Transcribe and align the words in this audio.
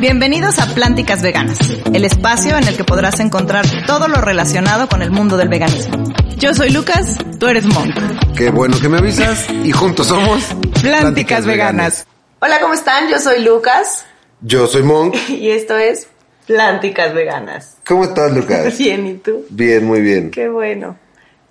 Bienvenidos 0.00 0.58
a 0.58 0.74
Plánticas 0.74 1.20
Veganas, 1.20 1.58
el 1.92 2.06
espacio 2.06 2.56
en 2.56 2.66
el 2.66 2.74
que 2.74 2.84
podrás 2.84 3.20
encontrar 3.20 3.66
todo 3.86 4.08
lo 4.08 4.22
relacionado 4.22 4.88
con 4.88 5.02
el 5.02 5.10
mundo 5.10 5.36
del 5.36 5.50
veganismo. 5.50 6.04
Yo 6.38 6.54
soy 6.54 6.70
Lucas, 6.70 7.18
tú 7.38 7.48
eres 7.48 7.66
Monk. 7.66 7.94
Qué 8.34 8.48
bueno 8.48 8.78
que 8.80 8.88
me 8.88 8.96
avisas 8.96 9.50
y 9.50 9.72
juntos 9.72 10.06
somos 10.06 10.42
Plánticas, 10.80 11.44
Veganas. 11.44 12.06
Hola, 12.40 12.60
¿cómo 12.62 12.72
están? 12.72 13.10
Yo 13.10 13.18
soy 13.18 13.44
Lucas. 13.44 14.06
Yo 14.40 14.66
soy 14.66 14.84
Monk. 14.84 15.16
Y 15.28 15.50
esto 15.50 15.76
es 15.76 16.08
Plánticas 16.46 17.12
Veganas. 17.12 17.76
¿Cómo 17.86 18.04
estás, 18.04 18.32
Lucas? 18.32 18.78
Bien, 18.78 19.06
¿y 19.06 19.14
tú? 19.16 19.44
Bien, 19.50 19.84
muy 19.84 20.00
bien. 20.00 20.30
Qué 20.30 20.48
bueno. 20.48 20.96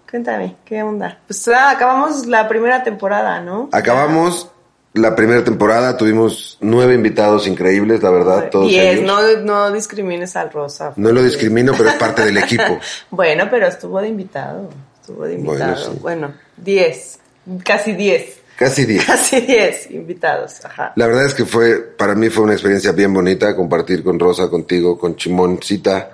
Cuéntame, 0.09 0.55
¿qué 0.65 0.81
onda? 0.81 1.19
Pues 1.27 1.47
ah, 1.49 1.69
acabamos 1.69 2.25
la 2.25 2.47
primera 2.47 2.83
temporada, 2.83 3.41
¿no? 3.41 3.69
Acabamos 3.71 4.49
la 4.93 5.15
primera 5.15 5.43
temporada, 5.43 5.95
tuvimos 5.97 6.57
nueve 6.61 6.95
invitados 6.95 7.47
increíbles, 7.47 8.01
la 8.01 8.09
verdad, 8.09 8.49
todos 8.49 8.69
Diez, 8.69 8.99
ellos. 8.99 9.05
no, 9.05 9.41
no 9.43 9.71
discrimines 9.71 10.35
al 10.35 10.51
Rosa. 10.51 10.93
No 10.95 11.11
lo 11.11 11.21
discrimino, 11.23 11.73
pero 11.77 11.89
es 11.89 11.95
parte 11.99 12.25
del 12.25 12.37
equipo. 12.37 12.79
Bueno, 13.11 13.47
pero 13.51 13.67
estuvo 13.67 14.01
de 14.01 14.07
invitado. 14.07 14.69
Estuvo 15.01 15.25
de 15.25 15.37
Bueno, 15.37 15.63
invitado. 15.65 15.91
sí. 15.93 15.99
Bueno, 16.01 16.33
diez. 16.57 17.19
Casi 17.63 17.93
diez. 17.93 18.39
Casi 18.57 18.85
diez. 18.85 19.05
Casi 19.07 19.41
diez 19.41 19.89
invitados. 19.91 20.65
Ajá. 20.65 20.91
La 20.95 21.07
verdad 21.07 21.25
es 21.25 21.33
que 21.33 21.45
fue, 21.45 21.77
para 21.79 22.15
mí 22.15 22.29
fue 22.29 22.43
una 22.43 22.53
experiencia 22.53 22.91
bien 22.91 23.13
bonita 23.13 23.55
compartir 23.55 24.03
con 24.03 24.19
Rosa, 24.19 24.49
contigo, 24.49 24.97
con 24.97 25.15
Chimoncita 25.15 26.11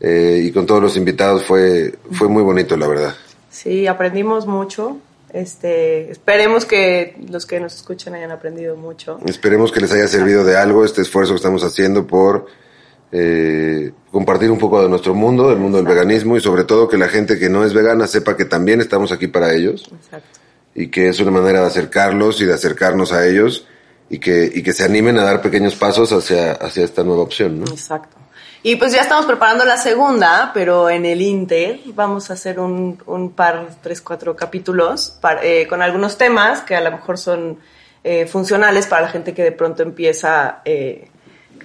eh, 0.00 0.42
y 0.44 0.52
con 0.52 0.66
todos 0.66 0.82
los 0.82 0.96
invitados. 0.96 1.44
Fue, 1.44 1.94
fue 2.12 2.28
muy 2.28 2.42
bonito, 2.42 2.76
la 2.76 2.86
verdad. 2.86 3.14
Sí, 3.50 3.86
aprendimos 3.86 4.46
mucho. 4.46 4.98
Este, 5.32 6.10
esperemos 6.10 6.66
que 6.66 7.16
los 7.30 7.46
que 7.46 7.58
nos 7.58 7.74
escuchen 7.74 8.14
hayan 8.14 8.30
aprendido 8.30 8.76
mucho. 8.76 9.18
Esperemos 9.26 9.72
que 9.72 9.80
les 9.80 9.92
haya 9.92 10.06
servido 10.06 10.44
de 10.44 10.56
algo 10.56 10.84
este 10.84 11.02
esfuerzo 11.02 11.32
que 11.32 11.36
estamos 11.36 11.64
haciendo 11.64 12.06
por 12.06 12.46
eh, 13.12 13.92
compartir 14.10 14.50
un 14.50 14.58
poco 14.58 14.82
de 14.82 14.88
nuestro 14.88 15.14
mundo, 15.14 15.48
del 15.48 15.58
mundo 15.58 15.78
del 15.78 15.86
veganismo 15.86 16.36
y 16.36 16.40
sobre 16.40 16.64
todo 16.64 16.88
que 16.88 16.98
la 16.98 17.08
gente 17.08 17.38
que 17.38 17.48
no 17.48 17.64
es 17.64 17.72
vegana 17.72 18.06
sepa 18.06 18.36
que 18.36 18.44
también 18.44 18.80
estamos 18.80 19.12
aquí 19.12 19.26
para 19.26 19.52
ellos 19.54 19.90
Exacto. 19.92 20.40
y 20.74 20.88
que 20.88 21.08
es 21.08 21.20
una 21.20 21.30
manera 21.30 21.60
de 21.60 21.66
acercarlos 21.66 22.40
y 22.40 22.46
de 22.46 22.54
acercarnos 22.54 23.12
a 23.12 23.26
ellos 23.26 23.66
y 24.10 24.18
que, 24.18 24.50
y 24.54 24.62
que 24.62 24.72
se 24.72 24.84
animen 24.84 25.18
a 25.18 25.24
dar 25.24 25.40
pequeños 25.40 25.74
pasos 25.74 26.12
hacia, 26.12 26.52
hacia 26.52 26.84
esta 26.84 27.04
nueva 27.04 27.22
opción, 27.22 27.60
¿no? 27.60 27.66
Exacto. 27.66 28.21
Y 28.64 28.76
pues 28.76 28.92
ya 28.92 29.00
estamos 29.00 29.26
preparando 29.26 29.64
la 29.64 29.76
segunda, 29.76 30.52
pero 30.54 30.88
en 30.88 31.04
el 31.04 31.20
Inter 31.20 31.80
vamos 31.86 32.30
a 32.30 32.34
hacer 32.34 32.60
un, 32.60 33.02
un 33.06 33.32
par, 33.32 33.66
tres, 33.82 34.00
cuatro 34.00 34.36
capítulos 34.36 35.18
eh, 35.42 35.66
con 35.68 35.82
algunos 35.82 36.16
temas 36.16 36.60
que 36.60 36.76
a 36.76 36.80
lo 36.80 36.92
mejor 36.92 37.18
son 37.18 37.58
eh, 38.04 38.26
funcionales 38.26 38.86
para 38.86 39.02
la 39.02 39.08
gente 39.08 39.34
que 39.34 39.42
de 39.42 39.50
pronto 39.50 39.82
empieza 39.82 40.60
eh, 40.64 41.08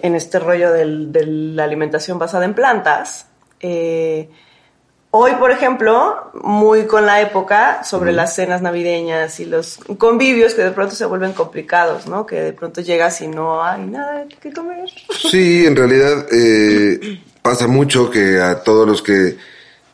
en 0.02 0.16
este 0.16 0.40
rollo 0.40 0.72
de 0.72 1.26
la 1.28 1.66
alimentación 1.66 2.18
basada 2.18 2.46
en 2.46 2.56
plantas. 2.56 3.28
Hoy, 5.10 5.32
por 5.40 5.52
ejemplo, 5.52 6.32
muy 6.44 6.86
con 6.86 7.06
la 7.06 7.22
época 7.22 7.84
sobre 7.84 8.12
las 8.12 8.36
cenas 8.36 8.62
navideñas 8.62 9.40
y 9.40 9.46
los 9.46 9.80
convivios 9.98 10.54
que 10.54 10.64
de 10.64 10.72
pronto 10.72 10.96
se 10.96 11.06
vuelven 11.06 11.32
complicados, 11.32 12.08
¿no? 12.08 12.26
Que 12.26 12.42
de 12.42 12.54
pronto 12.54 12.82
llegas 12.82 13.22
y 13.22 13.28
no 13.28 13.64
hay 13.64 13.86
nada 13.86 14.26
que 14.42 14.52
comer. 14.52 14.90
Sí, 15.10 15.66
en 15.66 15.78
realidad 15.78 16.28
eh, 16.32 17.22
pasa 17.42 17.68
mucho 17.68 18.10
que 18.10 18.42
a 18.42 18.64
todos 18.64 18.86
los 18.86 19.02
que 19.02 19.38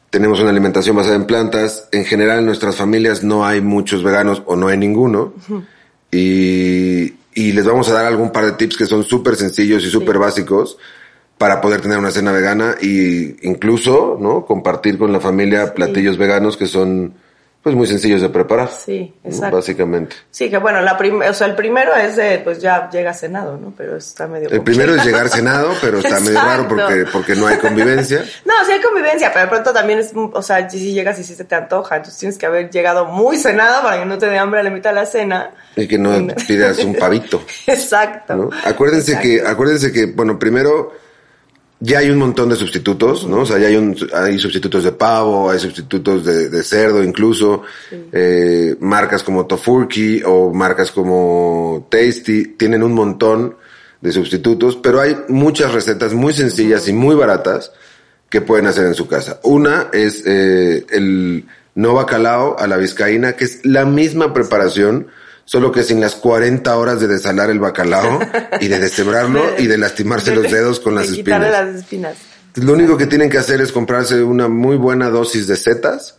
tenemos 0.09 0.39
una 0.39 0.50
alimentación 0.50 0.95
basada 0.95 1.16
en 1.16 1.25
plantas, 1.25 1.88
en 1.91 2.06
general 2.06 2.39
en 2.39 2.47
nuestras 2.47 2.75
familias 2.75 3.23
no 3.23 3.45
hay 3.45 3.61
muchos 3.61 4.03
veganos 4.03 4.41
o 4.47 4.56
no 4.56 4.67
hay 4.67 4.78
ninguno. 4.78 5.34
y, 6.11 7.14
y 7.36 7.52
les 7.52 7.66
vamos 7.66 7.88
a 7.89 7.94
dar 7.94 8.06
algún 8.08 8.31
par 8.31 8.45
de 8.45 8.53
tips 8.53 8.78
que 8.78 8.86
son 8.88 9.03
súper 9.03 9.36
sencillos 9.36 9.84
y 9.84 9.89
súper 9.91 10.17
básicos 10.17 10.78
para 11.38 11.59
poder 11.62 11.81
tener 11.81 11.98
una 11.98 12.12
cena 12.12 12.31
vegana 12.31 12.76
y 12.81 13.48
incluso, 13.48 14.18
¿no? 14.19 14.46
Compartir 14.46 14.97
con 14.97 15.12
la 15.12 15.19
familia 15.19 15.74
platillos 15.74 16.18
veganos 16.18 16.56
que 16.56 16.68
son, 16.68 17.16
pues, 17.62 17.75
muy 17.75 17.88
sencillos 17.88 18.22
de 18.22 18.30
preparar. 18.30 18.69
Sí, 18.69 19.13
¿no? 19.24 19.30
exacto. 19.30 19.56
Básicamente. 19.57 20.16
Sí, 20.31 20.50
que 20.50 20.57
bueno, 20.57 20.81
la 20.81 20.97
prim- 20.97 21.22
o 21.22 21.34
sea, 21.34 21.47
el 21.47 21.56
primero 21.56 21.94
es 21.96 22.16
de, 22.16 22.40
pues 22.44 22.59
ya 22.62 22.90
llega 22.90 23.13
cenado, 23.13 23.57
¿no? 23.57 23.74
Pero 23.75 23.97
está 23.97 24.28
medio 24.28 24.50
El 24.50 24.62
primero 24.62 24.96
es 24.96 25.03
llegar 25.06 25.28
cenado, 25.30 25.74
pero 25.81 25.97
está 26.00 26.19
medio 26.22 26.40
raro 26.40 26.68
porque, 26.68 27.06
porque 27.12 27.36
no 27.36 27.47
hay 27.47 27.57
convivencia. 27.57 28.24
No, 28.46 28.53
sí 28.66 28.72
hay 28.72 28.81
convivencia, 28.81 29.31
pero 29.34 29.46
de 29.46 29.50
pronto 29.52 29.74
también 29.74 30.00
es, 30.00 30.12
o 30.16 30.41
sea, 30.41 30.69
si 30.69 30.94
llegas 30.94 31.18
y 31.19 31.24
si 31.24 31.36
se 31.36 31.44
te 31.46 31.56
antoja, 31.56 31.96
entonces 31.97 32.19
tienes 32.19 32.38
que 32.38 32.46
haber 32.46 32.69
llegado 32.69 33.06
muy 33.06 33.38
cenado 33.38 33.81
para 33.81 34.00
que 34.00 34.06
no 34.06 34.18
te 34.18 34.28
dé 34.28 34.38
hambre 34.38 34.59
a 34.62 34.63
la 34.63 34.69
mitad 34.69 34.91
de 34.91 34.96
la 34.97 35.06
cena. 35.06 35.52
Y 35.75 35.88
que 35.88 35.97
no 35.97 36.12
pidas 36.47 36.80
un 36.80 36.96
pavito. 36.96 37.41
Exacto. 37.68 38.36
¿no? 38.36 38.50
Acuérdense 38.63 39.13
Exacto. 39.13 39.28
que, 39.28 39.41
acuérdense 39.47 39.91
que, 39.91 40.06
bueno, 40.07 40.38
primero 40.38 41.03
ya 41.85 41.99
hay 41.99 42.09
un 42.09 42.17
montón 42.17 42.47
de 42.47 42.55
sustitutos, 42.55 43.27
¿no? 43.27 43.41
O 43.41 43.45
sea, 43.45 43.57
ya 43.57 43.67
hay 43.67 43.75
un, 43.75 43.94
hay 44.13 44.39
sustitutos 44.39 44.85
de 44.85 44.94
pavo, 44.94 45.51
hay 45.51 45.59
sustitutos 45.59 46.23
de, 46.23 46.47
de 46.47 46.63
cerdo 46.63 47.03
incluso, 47.03 47.63
eh, 47.91 48.77
marcas 48.79 49.21
como 49.21 49.45
Tofurky 49.45 50.21
o 50.25 50.53
marcas 50.53 50.91
como 50.91 51.85
Tasty 51.91 52.55
tienen 52.57 52.83
un 52.83 52.94
montón 52.94 53.57
de 53.99 54.13
sustitutos, 54.13 54.77
pero 54.77 55.01
hay 55.01 55.17
muchas 55.27 55.73
recetas 55.73 56.13
muy 56.13 56.31
sencillas 56.31 56.88
y 56.88 56.94
muy 56.94 57.16
baratas 57.16 57.73
que 58.29 58.39
pueden 58.39 58.67
hacer 58.67 58.85
en 58.85 58.95
su 58.95 59.05
casa. 59.05 59.41
Una 59.44 59.89
es 59.91 60.23
eh, 60.25 60.85
el 60.89 61.45
no 61.75 61.95
bacalao 61.95 62.57
a 62.57 62.65
la 62.65 62.77
vizcaína, 62.77 63.33
que 63.33 63.44
es 63.44 63.65
la 63.65 63.83
misma 63.83 64.33
preparación, 64.33 65.07
solo 65.46 65.72
que 65.72 65.84
sin 65.84 66.00
las 66.00 66.16
40 66.16 66.76
horas 66.78 67.00
de 67.00 67.08
desalar 67.08 67.50
el 67.50 67.59
bacalao 67.59 68.20
y 68.59 68.68
de 68.68 68.80
deshebrarlo 68.80 69.42
y 69.58 69.68
de 69.68 69.78
lastimarse 69.78 70.36
los 70.36 70.52
dedos 70.52 70.80
con 70.80 70.96
las 70.96 71.09
De 71.09 71.18
espinas. 71.18 71.52
las 71.52 71.76
espinas. 71.76 72.18
Lo 72.56 72.74
único 72.74 72.98
que 72.98 73.08
tienen 73.08 73.30
que 73.30 73.38
hacer 73.38 73.62
es 73.62 73.72
comprarse 73.72 74.24
una 74.24 74.48
muy 74.48 74.78
buena 74.78 75.09
dosis 75.09 75.48
de 75.48 75.56
setas, 75.56 76.18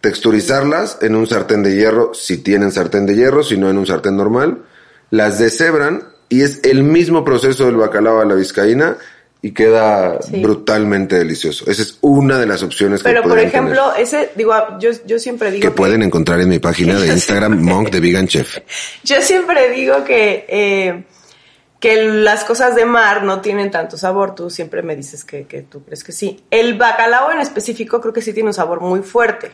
texturizarlas 0.00 0.98
en 1.00 1.16
un 1.16 1.26
sartén 1.26 1.62
de 1.62 1.74
hierro, 1.74 2.12
si 2.14 2.38
tienen 2.38 2.72
sartén 2.72 3.06
de 3.06 3.14
hierro, 3.14 3.42
si 3.42 3.56
no 3.56 3.70
en 3.70 3.78
un 3.78 3.86
sartén 3.86 4.16
normal, 4.16 4.64
las 5.10 5.38
deshebran 5.38 6.08
y 6.28 6.42
es 6.42 6.60
el 6.64 6.82
mismo 6.82 7.24
proceso 7.24 7.66
del 7.66 7.76
bacalao 7.76 8.20
a 8.20 8.24
la 8.24 8.34
vizcaína 8.34 8.96
y 9.44 9.50
queda 9.52 10.22
Sí. 10.22 10.40
brutalmente 10.40 11.18
delicioso. 11.18 11.68
Esa 11.68 11.82
es 11.82 11.98
una 12.00 12.38
de 12.38 12.46
las 12.46 12.62
opciones 12.62 13.02
que 13.02 13.08
Pero 13.08 13.24
por 13.24 13.38
ejemplo, 13.40 13.92
ese, 13.96 14.30
digo, 14.36 14.54
yo, 14.78 14.90
yo 15.04 15.18
siempre 15.18 15.50
digo 15.50 15.62
que 15.62 15.72
pueden 15.72 16.02
encontrar 16.02 16.40
en 16.40 16.48
mi 16.48 16.60
página 16.60 16.98
de 16.98 17.08
Instagram 17.12 17.60
Monk 17.60 17.90
de 17.90 17.98
Vegan 18.00 18.28
Chef. 18.28 18.58
Yo 19.02 19.20
siempre 19.20 19.70
digo 19.70 20.04
que, 20.04 20.46
eh, 20.48 21.04
que 21.80 22.04
las 22.04 22.44
cosas 22.44 22.76
de 22.76 22.84
mar 22.84 23.24
no 23.24 23.40
tienen 23.40 23.72
tanto 23.72 23.96
sabor. 23.96 24.36
Tú 24.36 24.48
siempre 24.48 24.82
me 24.82 24.94
dices 24.94 25.24
que, 25.24 25.44
que 25.48 25.62
tú 25.62 25.82
crees 25.84 26.04
que 26.04 26.12
sí. 26.12 26.44
El 26.48 26.78
bacalao 26.78 27.32
en 27.32 27.40
específico 27.40 28.00
creo 28.00 28.12
que 28.12 28.22
sí 28.22 28.32
tiene 28.32 28.50
un 28.50 28.54
sabor 28.54 28.80
muy 28.80 29.00
fuerte. 29.00 29.50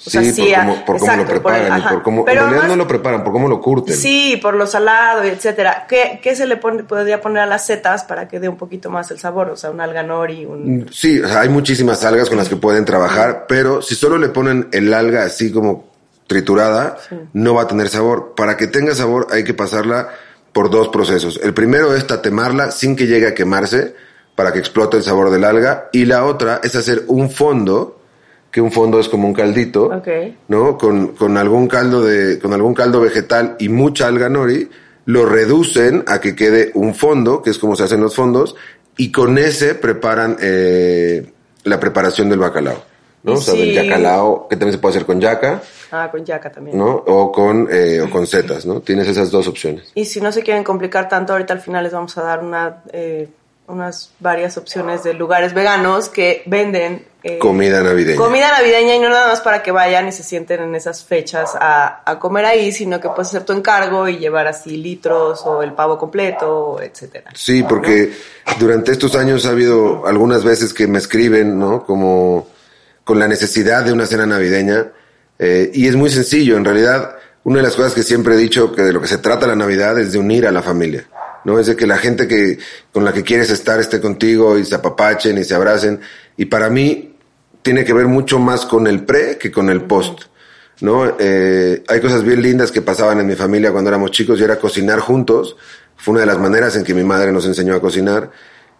O 0.00 0.08
Sí, 0.08 0.32
sea, 0.32 0.64
por, 0.64 0.66
cómo, 0.66 0.84
por 0.86 0.98
cómo 0.98 1.12
lo 1.12 1.18
por 1.24 1.30
preparan 1.30 1.60
el- 1.60 1.68
y 1.68 1.70
ajá. 1.80 1.90
por 1.90 2.02
cómo... 2.02 2.24
Pero 2.24 2.32
en 2.32 2.46
realidad 2.46 2.60
además- 2.62 2.76
no 2.78 2.82
lo 2.84 2.88
preparan, 2.88 3.22
por 3.22 3.32
cómo 3.34 3.48
lo 3.48 3.60
curten. 3.60 3.94
Sí, 3.94 4.38
por 4.40 4.54
lo 4.54 4.66
salado, 4.66 5.24
y 5.26 5.28
etcétera. 5.28 5.84
¿Qué, 5.86 6.20
qué 6.22 6.34
se 6.34 6.46
le 6.46 6.56
pone, 6.56 6.84
podría 6.84 7.20
poner 7.20 7.42
a 7.42 7.46
las 7.46 7.66
setas 7.66 8.04
para 8.04 8.26
que 8.26 8.40
dé 8.40 8.48
un 8.48 8.56
poquito 8.56 8.88
más 8.88 9.10
el 9.10 9.18
sabor? 9.18 9.50
O 9.50 9.56
sea, 9.56 9.70
un 9.70 9.80
alga 9.80 10.02
nori, 10.02 10.46
un... 10.46 10.88
Sí, 10.90 11.20
o 11.20 11.28
sea, 11.28 11.40
hay 11.42 11.50
muchísimas 11.50 12.02
algas 12.04 12.28
con 12.30 12.38
las 12.38 12.48
que 12.48 12.56
pueden 12.56 12.86
trabajar, 12.86 13.44
pero 13.46 13.82
si 13.82 13.94
solo 13.94 14.16
le 14.16 14.28
ponen 14.30 14.68
el 14.72 14.94
alga 14.94 15.24
así 15.24 15.52
como 15.52 15.90
triturada, 16.26 16.96
no 17.34 17.54
va 17.54 17.62
a 17.62 17.66
tener 17.66 17.88
sabor. 17.88 18.34
Para 18.36 18.56
que 18.56 18.68
tenga 18.68 18.94
sabor 18.94 19.26
hay 19.30 19.44
que 19.44 19.52
pasarla 19.52 20.08
por 20.52 20.70
dos 20.70 20.88
procesos. 20.88 21.38
El 21.42 21.52
primero 21.54 21.94
es 21.94 22.06
tatemarla 22.06 22.70
sin 22.70 22.96
que 22.96 23.06
llegue 23.06 23.26
a 23.26 23.34
quemarse 23.34 23.94
para 24.34 24.52
que 24.52 24.58
explote 24.60 24.96
el 24.96 25.02
sabor 25.02 25.30
del 25.30 25.44
alga 25.44 25.88
y 25.92 26.06
la 26.06 26.24
otra 26.24 26.60
es 26.64 26.74
hacer 26.74 27.04
un 27.08 27.30
fondo, 27.30 27.99
que 28.50 28.60
un 28.60 28.72
fondo 28.72 28.98
es 28.98 29.08
como 29.08 29.28
un 29.28 29.34
caldito. 29.34 29.90
¿no? 30.48 30.76
Con, 30.76 31.08
con 31.08 31.36
algún 31.36 31.68
caldo 31.68 32.04
de, 32.04 32.38
con 32.38 32.52
algún 32.52 32.74
caldo 32.74 33.00
vegetal 33.00 33.56
y 33.58 33.68
mucha 33.68 34.06
alga 34.06 34.28
nori, 34.28 34.68
lo 35.06 35.26
reducen 35.26 36.04
a 36.06 36.20
que 36.20 36.34
quede 36.34 36.70
un 36.74 36.94
fondo, 36.94 37.42
que 37.42 37.50
es 37.50 37.58
como 37.58 37.76
se 37.76 37.84
hacen 37.84 38.00
los 38.00 38.14
fondos, 38.14 38.56
y 38.96 39.10
con 39.10 39.38
ese 39.38 39.74
preparan 39.74 40.36
eh, 40.40 41.30
la 41.64 41.80
preparación 41.80 42.28
del 42.28 42.38
bacalao, 42.38 42.82
¿no? 43.22 43.34
O 43.34 43.36
sea, 43.36 43.54
del 43.54 43.72
yacalao, 43.72 44.46
que 44.48 44.56
también 44.56 44.72
se 44.72 44.78
puede 44.78 44.96
hacer 44.96 45.06
con 45.06 45.20
yaca, 45.20 45.62
Ah, 45.92 46.08
con 46.10 46.24
yaca 46.24 46.50
también. 46.52 46.78
¿no? 46.78 47.02
O 47.06 47.32
con, 47.32 47.68
eh, 47.70 48.00
o 48.00 48.08
con 48.10 48.26
setas, 48.26 48.64
¿no? 48.64 48.80
Tienes 48.80 49.08
esas 49.08 49.30
dos 49.30 49.48
opciones. 49.48 49.90
Y 49.94 50.04
si 50.04 50.20
no 50.20 50.30
se 50.30 50.42
quieren 50.42 50.62
complicar 50.62 51.08
tanto, 51.08 51.32
ahorita 51.32 51.54
al 51.54 51.60
final 51.60 51.82
les 51.82 51.92
vamos 51.92 52.16
a 52.16 52.22
dar 52.22 52.44
una, 52.44 52.82
eh, 52.92 53.28
unas 53.70 54.10
varias 54.20 54.56
opciones 54.56 55.02
de 55.02 55.14
lugares 55.14 55.54
veganos 55.54 56.08
que 56.08 56.42
venden 56.46 57.06
eh, 57.22 57.38
Comida 57.38 57.82
navideña. 57.82 58.16
comida 58.18 58.50
navideña 58.50 58.94
y 58.94 58.98
no 58.98 59.10
nada 59.10 59.28
más 59.28 59.42
para 59.42 59.62
que 59.62 59.70
vayan 59.72 60.08
y 60.08 60.12
se 60.12 60.22
sienten 60.22 60.62
en 60.62 60.74
esas 60.74 61.04
fechas 61.04 61.50
a, 61.54 62.00
a 62.10 62.18
comer 62.18 62.46
ahí, 62.46 62.72
sino 62.72 62.98
que 62.98 63.08
puedes 63.10 63.28
hacer 63.28 63.44
tu 63.44 63.52
encargo 63.52 64.08
y 64.08 64.16
llevar 64.18 64.46
así 64.46 64.78
litros 64.78 65.42
o 65.44 65.62
el 65.62 65.72
pavo 65.74 65.98
completo, 65.98 66.80
etcétera. 66.80 67.30
Sí, 67.34 67.62
porque 67.62 68.12
durante 68.58 68.92
estos 68.92 69.14
años 69.16 69.44
ha 69.44 69.50
habido 69.50 70.06
algunas 70.06 70.44
veces 70.44 70.72
que 70.72 70.86
me 70.86 70.98
escriben, 70.98 71.58
¿no? 71.58 71.84
Como 71.84 72.48
con 73.04 73.18
la 73.18 73.28
necesidad 73.28 73.84
de 73.84 73.92
una 73.92 74.06
cena 74.06 74.24
navideña. 74.24 74.86
eh, 75.38 75.70
y 75.74 75.88
es 75.88 75.96
muy 75.96 76.08
sencillo, 76.10 76.56
en 76.56 76.64
realidad, 76.64 77.16
una 77.44 77.58
de 77.58 77.62
las 77.64 77.74
cosas 77.76 77.92
que 77.94 78.02
siempre 78.02 78.34
he 78.34 78.38
dicho 78.38 78.72
que 78.72 78.82
de 78.82 78.92
lo 78.92 79.00
que 79.00 79.08
se 79.08 79.18
trata 79.18 79.46
la 79.46 79.56
Navidad 79.56 79.98
es 79.98 80.12
de 80.12 80.18
unir 80.18 80.46
a 80.46 80.52
la 80.52 80.62
familia. 80.62 81.06
¿No? 81.44 81.58
Es 81.58 81.66
de 81.66 81.76
que 81.76 81.86
la 81.86 81.98
gente 81.98 82.26
que, 82.28 82.58
con 82.92 83.04
la 83.04 83.12
que 83.12 83.22
quieres 83.22 83.50
estar 83.50 83.80
esté 83.80 84.00
contigo 84.00 84.58
y 84.58 84.64
se 84.64 84.74
apapachen 84.74 85.38
y 85.38 85.44
se 85.44 85.54
abracen. 85.54 86.00
Y 86.36 86.46
para 86.46 86.70
mí 86.70 87.14
tiene 87.62 87.84
que 87.84 87.92
ver 87.92 88.06
mucho 88.06 88.38
más 88.38 88.64
con 88.66 88.86
el 88.86 89.04
pre 89.04 89.38
que 89.38 89.50
con 89.50 89.68
el 89.70 89.82
post. 89.82 90.22
¿no? 90.80 91.16
Eh, 91.18 91.82
hay 91.88 92.00
cosas 92.00 92.22
bien 92.24 92.40
lindas 92.40 92.70
que 92.72 92.80
pasaban 92.82 93.20
en 93.20 93.26
mi 93.26 93.34
familia 93.34 93.70
cuando 93.72 93.90
éramos 93.90 94.10
chicos 94.12 94.40
y 94.40 94.44
era 94.44 94.56
cocinar 94.58 95.00
juntos. 95.00 95.56
Fue 95.96 96.12
una 96.12 96.20
de 96.20 96.26
las 96.26 96.38
maneras 96.38 96.74
en 96.76 96.84
que 96.84 96.94
mi 96.94 97.04
madre 97.04 97.32
nos 97.32 97.44
enseñó 97.46 97.74
a 97.74 97.80
cocinar. 97.80 98.30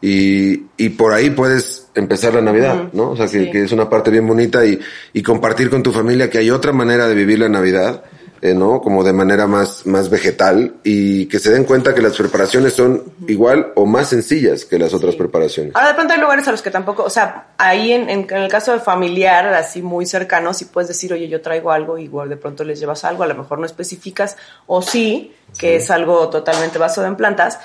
Y, 0.02 0.62
y 0.78 0.88
por 0.90 1.12
ahí 1.12 1.28
puedes 1.28 1.88
empezar 1.94 2.32
la 2.32 2.40
Navidad, 2.40 2.88
¿no? 2.94 3.10
O 3.10 3.16
sea, 3.16 3.26
que, 3.26 3.44
Sí. 3.44 3.50
que 3.50 3.64
es 3.64 3.72
una 3.72 3.90
parte 3.90 4.10
bien 4.10 4.26
bonita 4.26 4.64
y, 4.64 4.80
y 5.12 5.22
compartir 5.22 5.68
con 5.68 5.82
tu 5.82 5.92
familia 5.92 6.30
que 6.30 6.38
hay 6.38 6.50
otra 6.50 6.72
manera 6.72 7.06
de 7.06 7.14
vivir 7.14 7.38
la 7.40 7.50
Navidad, 7.50 8.02
eh, 8.42 8.54
¿no? 8.54 8.80
Como 8.80 9.04
de 9.04 9.12
manera 9.12 9.46
más, 9.46 9.86
más 9.86 10.08
vegetal 10.08 10.76
y 10.82 11.26
que 11.26 11.38
se 11.38 11.50
den 11.50 11.64
cuenta 11.64 11.94
que 11.94 12.00
las 12.00 12.16
preparaciones 12.16 12.72
son 12.72 13.02
igual 13.28 13.72
o 13.76 13.84
más 13.84 14.08
sencillas 14.08 14.64
que 14.64 14.78
las 14.78 14.94
otras 14.94 15.14
preparaciones. 15.14 15.74
Ahora 15.74 15.88
de 15.88 15.94
pronto 15.94 16.14
hay 16.14 16.20
lugares 16.20 16.48
a 16.48 16.52
los 16.52 16.62
que 16.62 16.70
tampoco, 16.70 17.04
o 17.04 17.10
sea, 17.10 17.48
ahí 17.58 17.92
en, 17.92 18.08
en, 18.08 18.26
en 18.30 18.36
el 18.38 18.50
caso 18.50 18.72
de 18.72 18.80
familiar, 18.80 19.46
así 19.48 19.82
muy 19.82 20.06
cercano, 20.06 20.54
sí 20.54 20.64
puedes 20.64 20.88
decir, 20.88 21.12
oye, 21.12 21.28
yo 21.28 21.42
traigo 21.42 21.70
algo, 21.70 21.98
igual 21.98 22.30
de 22.30 22.36
pronto 22.36 22.64
les 22.64 22.80
llevas 22.80 23.04
algo, 23.04 23.24
a 23.24 23.26
lo 23.26 23.34
mejor 23.34 23.58
no 23.58 23.66
especificas, 23.66 24.36
o 24.66 24.80
sí, 24.80 25.34
que 25.58 25.76
es 25.76 25.90
algo 25.90 26.30
totalmente 26.30 26.78
basado 26.78 27.06
en 27.06 27.16
plantas, 27.16 27.58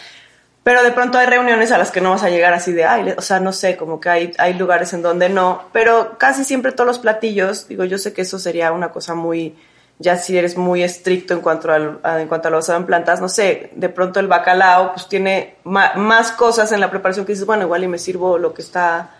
pero 0.63 0.83
de 0.83 0.91
pronto 0.91 1.19
hay 1.19 1.27
reuniones 1.27 1.71
a 1.71 1.77
las 1.77 1.91
que 1.91 2.01
no 2.01 2.09
vas 2.09 2.23
a 2.23 2.29
llegar 2.29 2.53
así 2.53 2.73
de, 2.73 2.85
ay, 2.85 3.13
o 3.15 3.21
sea, 3.21 3.39
no 3.39 3.53
sé, 3.53 3.77
como 3.77 3.99
que 3.99 4.09
hay, 4.09 4.31
hay 4.39 4.55
lugares 4.55 4.93
en 4.93 5.03
donde 5.03 5.29
no, 5.29 5.69
pero 5.71 6.17
casi 6.17 6.43
siempre 6.43 6.71
todos 6.71 6.87
los 6.87 6.99
platillos, 6.99 7.67
digo, 7.67 7.85
yo 7.85 7.97
sé 7.97 8.13
que 8.13 8.23
eso 8.23 8.39
sería 8.39 8.71
una 8.71 8.91
cosa 8.91 9.13
muy, 9.13 9.55
ya 9.99 10.17
si 10.17 10.37
eres 10.37 10.57
muy 10.57 10.83
estricto 10.83 11.33
en 11.33 11.39
cuanto 11.41 11.71
al, 11.71 11.99
a- 12.03 12.19
en 12.21 12.27
cuanto 12.27 12.47
a 12.47 12.51
lo 12.51 12.57
basado 12.57 12.79
en 12.79 12.85
plantas, 12.85 13.21
no 13.21 13.29
sé, 13.29 13.71
de 13.75 13.89
pronto 13.89 14.19
el 14.19 14.27
bacalao 14.27 14.93
pues 14.93 15.07
tiene 15.07 15.55
más 15.63 16.31
cosas 16.33 16.71
en 16.71 16.79
la 16.81 16.89
preparación 16.91 17.25
que 17.25 17.31
dices, 17.31 17.45
bueno, 17.45 17.63
igual 17.63 17.83
y 17.83 17.87
me 17.87 17.97
sirvo 17.97 18.37
lo 18.37 18.53
que 18.53 18.61
está 18.61 19.11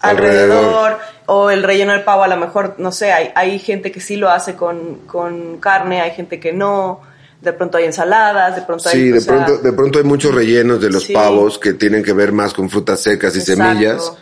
Alrededor. 0.00 0.56
alrededor, 0.58 0.98
o 1.26 1.50
el 1.50 1.62
relleno 1.62 1.92
del 1.92 2.02
pavo 2.02 2.24
a 2.24 2.28
lo 2.28 2.36
mejor, 2.36 2.74
no 2.78 2.92
sé, 2.92 3.12
hay, 3.12 3.30
hay 3.34 3.58
gente 3.58 3.90
que 3.92 4.00
sí 4.00 4.16
lo 4.16 4.28
hace 4.28 4.54
con, 4.54 5.06
con 5.06 5.58
carne, 5.58 6.00
hay 6.02 6.10
gente 6.10 6.38
que 6.40 6.52
no, 6.52 7.00
de 7.40 7.52
pronto 7.54 7.78
hay 7.78 7.84
ensaladas, 7.84 8.56
de 8.56 8.62
pronto 8.62 8.88
hay... 8.88 8.96
Sí, 8.96 9.10
de 9.10 9.20
sea, 9.20 9.34
pronto, 9.44 9.58
de 9.62 9.72
pronto 9.72 9.98
hay 9.98 10.04
muchos 10.04 10.34
rellenos 10.34 10.80
de 10.80 10.90
los 10.90 11.04
Sí. 11.04 11.12
pavos 11.14 11.58
que 11.58 11.72
tienen 11.74 12.02
que 12.02 12.12
ver 12.12 12.32
más 12.32 12.52
con 12.52 12.68
frutas 12.68 13.00
secas 13.00 13.34
y 13.36 13.38
Exacto. 13.38 13.62
semillas, 13.62 14.12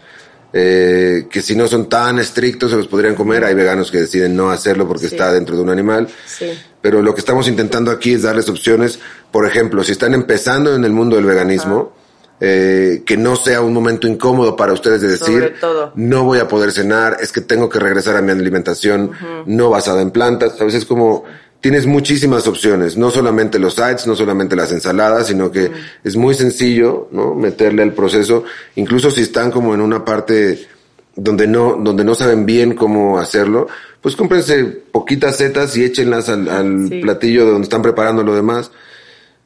eh, 0.52 1.26
que 1.30 1.40
si 1.42 1.56
no 1.56 1.66
son 1.66 1.88
tan 1.88 2.18
estrictos 2.18 2.70
se 2.70 2.76
los 2.76 2.86
podrían 2.88 3.14
comer. 3.14 3.44
Hay 3.44 3.54
veganos 3.54 3.90
que 3.90 3.98
deciden 4.00 4.36
no 4.36 4.50
hacerlo 4.50 4.86
porque 4.86 5.08
Sí. 5.08 5.14
está 5.14 5.32
dentro 5.32 5.56
de 5.56 5.62
un 5.62 5.70
animal. 5.70 6.08
Sí. 6.26 6.46
Pero 6.80 7.00
lo 7.02 7.14
que 7.14 7.20
estamos 7.20 7.48
intentando 7.48 7.90
aquí 7.90 8.12
es 8.14 8.22
darles 8.22 8.48
opciones. 8.48 8.98
Por 9.30 9.46
ejemplo, 9.46 9.82
si 9.84 9.92
están 9.92 10.14
empezando 10.14 10.74
en 10.74 10.84
el 10.84 10.92
mundo 10.92 11.16
del 11.16 11.24
veganismo, 11.24 11.94
eh, 12.44 13.02
que 13.06 13.16
no 13.16 13.36
sea 13.36 13.60
un 13.60 13.72
momento 13.72 14.08
incómodo 14.08 14.56
para 14.56 14.72
ustedes 14.72 15.00
de 15.00 15.08
decir, 15.08 15.54
todo. 15.60 15.92
no 15.94 16.24
voy 16.24 16.40
a 16.40 16.48
poder 16.48 16.72
cenar, 16.72 17.18
es 17.20 17.30
que 17.30 17.40
tengo 17.40 17.68
que 17.68 17.78
regresar 17.78 18.16
a 18.16 18.20
mi 18.22 18.32
alimentación 18.32 19.12
no 19.46 19.70
basada 19.70 20.02
en 20.02 20.10
plantas. 20.10 20.60
A 20.60 20.64
veces 20.64 20.84
como 20.84 21.22
tienes 21.62 21.86
muchísimas 21.86 22.46
opciones, 22.46 22.98
no 22.98 23.10
solamente 23.10 23.58
los 23.58 23.74
sites, 23.76 24.06
no 24.06 24.14
solamente 24.14 24.54
las 24.56 24.70
ensaladas, 24.72 25.28
sino 25.28 25.50
que 25.50 25.70
es 26.04 26.16
muy 26.16 26.34
sencillo, 26.34 27.08
¿no? 27.12 27.34
Meterle 27.34 27.82
al 27.82 27.94
proceso, 27.94 28.44
incluso 28.76 29.10
si 29.10 29.22
están 29.22 29.50
como 29.50 29.72
en 29.72 29.80
una 29.80 30.04
parte 30.04 30.66
donde 31.16 31.46
no, 31.46 31.76
donde 31.80 32.04
no 32.04 32.14
saben 32.14 32.44
bien 32.46 32.74
cómo 32.74 33.18
hacerlo, 33.18 33.68
pues 34.00 34.16
cómprense 34.16 34.64
poquitas 34.64 35.36
setas 35.36 35.76
y 35.76 35.84
échenlas 35.84 36.28
al, 36.28 36.48
al 36.48 36.88
Sí. 36.88 37.00
platillo 37.00 37.44
de 37.46 37.52
donde 37.52 37.64
están 37.64 37.80
preparando 37.82 38.22
lo 38.24 38.34
demás 38.34 38.70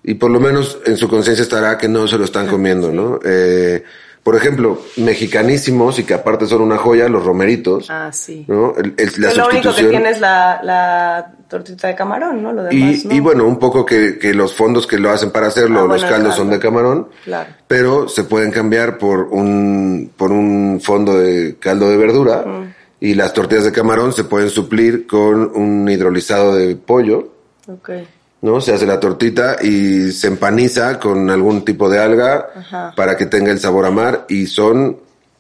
y 0.03 0.15
por 0.15 0.31
lo 0.31 0.41
menos 0.41 0.79
en 0.87 0.97
su 0.97 1.09
conciencia 1.09 1.43
estará 1.43 1.77
que 1.77 1.89
no 1.89 2.09
se 2.09 2.17
lo 2.19 2.25
están 2.25 2.47
comiendo, 2.47 2.93
¿no? 2.93 3.19
Eh, 3.25 3.83
por 4.23 4.35
ejemplo, 4.37 4.81
mexicanísimos 4.97 5.99
y 5.99 6.05
que 6.05 6.15
aparte 6.15 6.47
son 6.47 6.63
una 6.63 6.77
joya, 6.79 7.09
los 7.09 7.25
romeritos, 7.25 7.87
Ah, 7.91 8.11
sí. 8.13 8.45
¿no? 8.49 8.75
El- 8.77 8.95
el- 8.97 9.13
la 9.19 9.35
lo 9.35 9.47
único 9.49 9.51
que 9.51 9.63
sustitución. 9.63 9.91
tiene 9.91 10.11
es 10.11 10.21
la, 10.21 10.61
la 10.63 11.33
tortita 11.49 11.89
de 11.89 11.95
camarón, 11.95 12.43
¿no? 12.43 12.53
Lo 12.53 12.63
demás, 12.65 13.05
Y, 13.05 13.09
¿no? 13.09 13.15
y 13.15 13.21
bueno, 13.21 13.45
un 13.47 13.59
poco 13.59 13.85
que, 13.85 14.19
que 14.19 14.35
los 14.35 14.55
fondos 14.55 14.87
que 14.87 14.99
lo 14.99 15.11
hacen 15.11 15.31
para 15.31 15.47
hacerlo, 15.49 15.81
Ah, 15.81 15.87
los 15.89 16.03
bueno, 16.03 16.09
caldos 16.09 16.35
son 16.37 16.51
de 16.51 16.59
camarón, 16.59 17.09
Claro. 17.25 17.51
pero 17.69 18.09
se 18.09 18.25
pueden 18.25 18.51
cambiar 18.51 18.99
por 18.99 19.21
un, 19.31 20.11
por 20.17 20.33
un 20.33 20.81
fondo 20.83 21.17
de 21.19 21.57
caldo 21.61 21.89
de 21.91 21.97
verdura 21.97 22.45
y 23.01 23.15
las 23.15 23.33
tortillas 23.33 23.65
de 23.65 23.73
camarón 23.73 24.13
se 24.13 24.25
pueden 24.25 24.51
suplir 24.51 25.07
con 25.07 25.53
un 25.55 25.89
hidrolizado 25.89 26.55
de 26.57 26.75
pollo. 26.77 27.29
Ok. 27.69 27.91
¿no? 28.43 28.61
Se 28.61 28.73
hace 28.75 28.87
la 28.87 29.01
tortita 29.01 29.57
y 29.63 30.13
se 30.13 30.29
empaniza 30.29 30.99
con 31.01 31.29
algún 31.31 31.65
tipo 31.65 31.89
de 31.89 31.99
alga 31.99 32.47
Ajá. 32.55 32.93
para 32.97 33.17
que 33.17 33.27
tenga 33.27 33.51
el 33.51 33.59
sabor 33.59 33.87
a 33.87 33.91
mar 33.91 34.25
y 34.29 34.47
son 34.47 34.99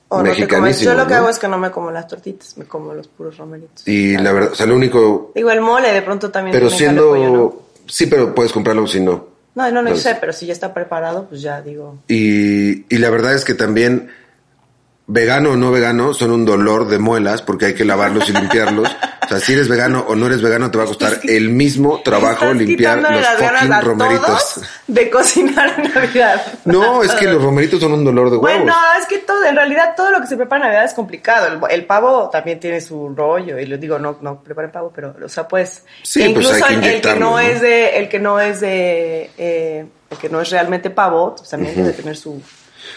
O 0.08 0.18
no 0.18 0.22
te 0.22 0.28
comes- 0.30 0.38
mexicanísimos. 0.40 0.94
Yo 0.94 0.94
lo 0.94 1.06
que 1.06 1.14
¿no? 1.14 1.18
hago 1.20 1.28
es 1.30 1.38
que 1.38 1.48
no 1.48 1.58
me 1.58 1.70
como 1.70 1.90
las 1.90 2.06
tortitas, 2.06 2.56
me 2.58 2.64
como 2.64 2.94
los 2.94 3.08
puros 3.08 3.36
romeritos. 3.36 3.86
Y 3.88 4.16
la 4.16 4.32
verdad, 4.32 4.52
o 4.52 4.54
sea, 4.54 4.66
lo 4.66 4.76
único, 4.76 5.32
Digo, 5.34 5.50
el 5.50 5.60
mole 5.60 5.92
de 5.92 6.02
pronto 6.02 6.30
también 6.30 6.52
pero 6.52 6.70
siendo, 6.70 7.08
pollo, 7.10 7.30
¿no? 7.30 7.54
sí, 7.86 8.06
pero 8.06 8.34
puedes 8.34 8.52
comprarlo 8.52 8.86
si 8.86 9.00
no. 9.00 9.26
No, 9.56 9.70
no, 9.72 9.82
no 9.82 9.90
Pues- 9.90 10.02
sé, 10.02 10.16
pero 10.20 10.32
si 10.32 10.46
ya 10.46 10.52
está 10.52 10.72
preparado, 10.74 11.26
pues 11.28 11.40
ya 11.42 11.62
digo. 11.62 11.96
Y, 12.08 12.84
y 12.94 12.98
la 12.98 13.10
verdad 13.10 13.34
es 13.34 13.44
que 13.44 13.54
también, 13.54 14.10
vegano 15.08 15.52
o 15.52 15.56
no 15.56 15.70
vegano, 15.70 16.14
son 16.14 16.32
un 16.32 16.44
dolor 16.44 16.88
de 16.88 16.98
muelas 16.98 17.42
porque 17.42 17.66
hay 17.66 17.74
que 17.74 17.84
lavarlos 17.84 18.28
y 18.28 18.32
limpiarlos. 18.32 18.90
O 19.24 19.28
sea, 19.28 19.40
si 19.40 19.52
eres 19.52 19.68
vegano 19.68 20.04
o 20.08 20.14
no 20.14 20.26
eres 20.26 20.40
vegano, 20.40 20.70
te 20.70 20.78
va 20.78 20.84
a 20.84 20.86
costar 20.86 21.18
el 21.24 21.50
mismo 21.50 22.00
trabajo 22.02 22.52
limpiar 22.52 22.98
los 22.98 23.10
las 23.10 23.36
fucking 23.36 23.72
a 23.72 23.80
romeritos. 23.80 24.60
de 24.86 25.10
cocinar 25.10 25.74
en 25.78 25.92
Navidad. 25.92 26.44
No, 26.64 27.02
es 27.02 27.12
que 27.12 27.26
los 27.26 27.42
romeritos 27.42 27.80
son 27.80 27.92
un 27.92 28.04
dolor 28.04 28.30
de 28.30 28.36
huevos. 28.36 28.62
Bueno, 28.62 28.74
es 29.00 29.06
que 29.06 29.18
todo, 29.18 29.44
en 29.44 29.56
realidad 29.56 29.94
todo 29.96 30.10
lo 30.10 30.20
que 30.20 30.26
se 30.26 30.36
prepara 30.36 30.62
en 30.62 30.68
Navidad 30.68 30.84
es 30.84 30.94
complicado. 30.94 31.46
El, 31.48 31.60
el 31.70 31.86
pavo 31.86 32.28
también 32.30 32.60
tiene 32.60 32.80
su 32.80 33.08
rollo, 33.16 33.58
y 33.58 33.66
les 33.66 33.80
digo, 33.80 33.98
no, 33.98 34.18
no 34.20 34.42
preparen 34.42 34.70
pavo, 34.70 34.92
pero, 34.94 35.14
o 35.24 35.28
sea, 35.28 35.48
pues, 35.48 35.84
Sí, 36.02 36.22
e 36.22 36.30
pues 36.30 36.46
incluso 36.46 36.64
hay 36.64 36.76
que 36.76 36.88
el, 36.88 36.94
el 36.94 37.00
que 37.00 37.14
no, 37.14 37.30
¿no? 37.30 37.38
es 37.40 37.60
de, 37.60 37.98
el 37.98 38.08
que 38.08 38.18
no 38.18 38.40
es 38.40 38.60
de, 38.60 39.30
eh, 39.38 39.86
el 40.10 40.18
que 40.18 40.28
no 40.28 40.40
es 40.40 40.50
realmente 40.50 40.90
pavo, 40.90 41.34
pues 41.36 41.50
también 41.50 41.74
debe 41.74 41.92
tener 41.92 42.16
su, 42.16 42.40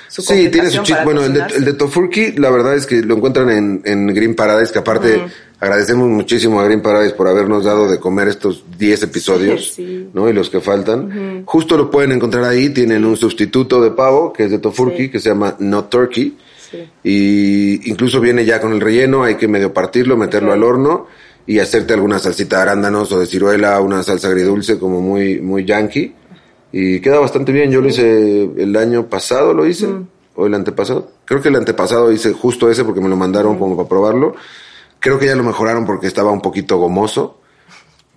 su 0.07 0.21
Sí, 0.21 0.49
tiene 0.49 0.69
su 0.69 0.81
chiste. 0.83 1.03
Bueno, 1.03 1.23
el 1.23 1.33
de, 1.33 1.41
el 1.55 1.65
de 1.65 1.73
Tofurky, 1.73 2.33
la 2.33 2.49
verdad 2.49 2.75
es 2.75 2.85
que 2.85 3.01
lo 3.01 3.15
encuentran 3.15 3.49
en, 3.49 3.81
en 3.85 4.07
Green 4.07 4.35
Paradise, 4.35 4.71
que 4.71 4.79
aparte 4.79 5.21
agradecemos 5.59 6.07
muchísimo 6.07 6.59
a 6.61 6.63
Green 6.65 6.81
Paradise 6.81 7.13
por 7.15 7.27
habernos 7.27 7.65
dado 7.65 7.89
de 7.89 7.99
comer 7.99 8.27
estos 8.29 8.63
10 8.77 9.03
episodios, 9.03 9.73
Sí, 9.75 9.85
sí. 9.85 10.09
¿no? 10.13 10.29
Y 10.29 10.33
los 10.33 10.49
que 10.49 10.61
faltan. 10.61 11.43
Justo 11.45 11.75
lo 11.77 11.91
pueden 11.91 12.11
encontrar 12.13 12.43
ahí, 12.45 12.69
tienen 12.69 13.03
un 13.05 13.17
sustituto 13.17 13.81
de 13.81 13.91
pavo, 13.91 14.31
que 14.33 14.45
es 14.45 14.51
de 14.51 14.59
Tofurky, 14.59 15.03
Sí. 15.03 15.09
que 15.09 15.19
se 15.19 15.29
llama 15.29 15.55
Not 15.59 15.89
Turkey. 15.89 16.37
Y 17.03 17.89
incluso 17.89 18.19
viene 18.19 18.45
ya 18.45 18.61
con 18.61 18.73
el 18.73 18.81
relleno, 18.81 19.23
hay 19.23 19.35
que 19.35 19.47
medio 19.47 19.73
partirlo, 19.73 20.17
meterlo 20.17 20.51
al 20.53 20.63
horno 20.63 21.07
y 21.47 21.59
hacerte 21.59 21.93
alguna 21.93 22.19
salsita 22.19 22.57
de 22.57 22.61
arándanos 22.63 23.11
o 23.11 23.19
de 23.19 23.25
ciruela, 23.25 23.79
una 23.81 24.03
salsa 24.03 24.27
agridulce 24.27 24.77
como 24.77 25.01
muy, 25.01 25.39
muy 25.41 25.65
yankee. 25.65 26.13
Y 26.71 27.01
queda 27.01 27.19
bastante 27.19 27.51
bien. 27.51 27.71
Yo 27.71 27.81
lo 27.81 27.87
hice 27.87 28.43
el 28.43 28.75
año 28.75 29.07
pasado, 29.07 29.53
lo 29.53 29.65
hice, 29.65 29.87
o 30.35 30.45
el 30.45 30.53
antepasado. 30.53 31.11
Creo 31.25 31.41
que 31.41 31.49
el 31.49 31.55
antepasado 31.55 32.11
hice 32.11 32.33
justo 32.33 32.69
ese 32.69 32.83
porque 32.83 33.01
me 33.01 33.09
lo 33.09 33.15
mandaron 33.15 33.57
como 33.57 33.75
para 33.75 33.89
probarlo. 33.89 34.35
Creo 34.99 35.17
que 35.17 35.25
ya 35.27 35.35
lo 35.35 35.43
mejoraron 35.43 35.85
porque 35.85 36.07
estaba 36.07 36.31
un 36.31 36.41
poquito 36.41 36.77
gomoso, 36.77 37.39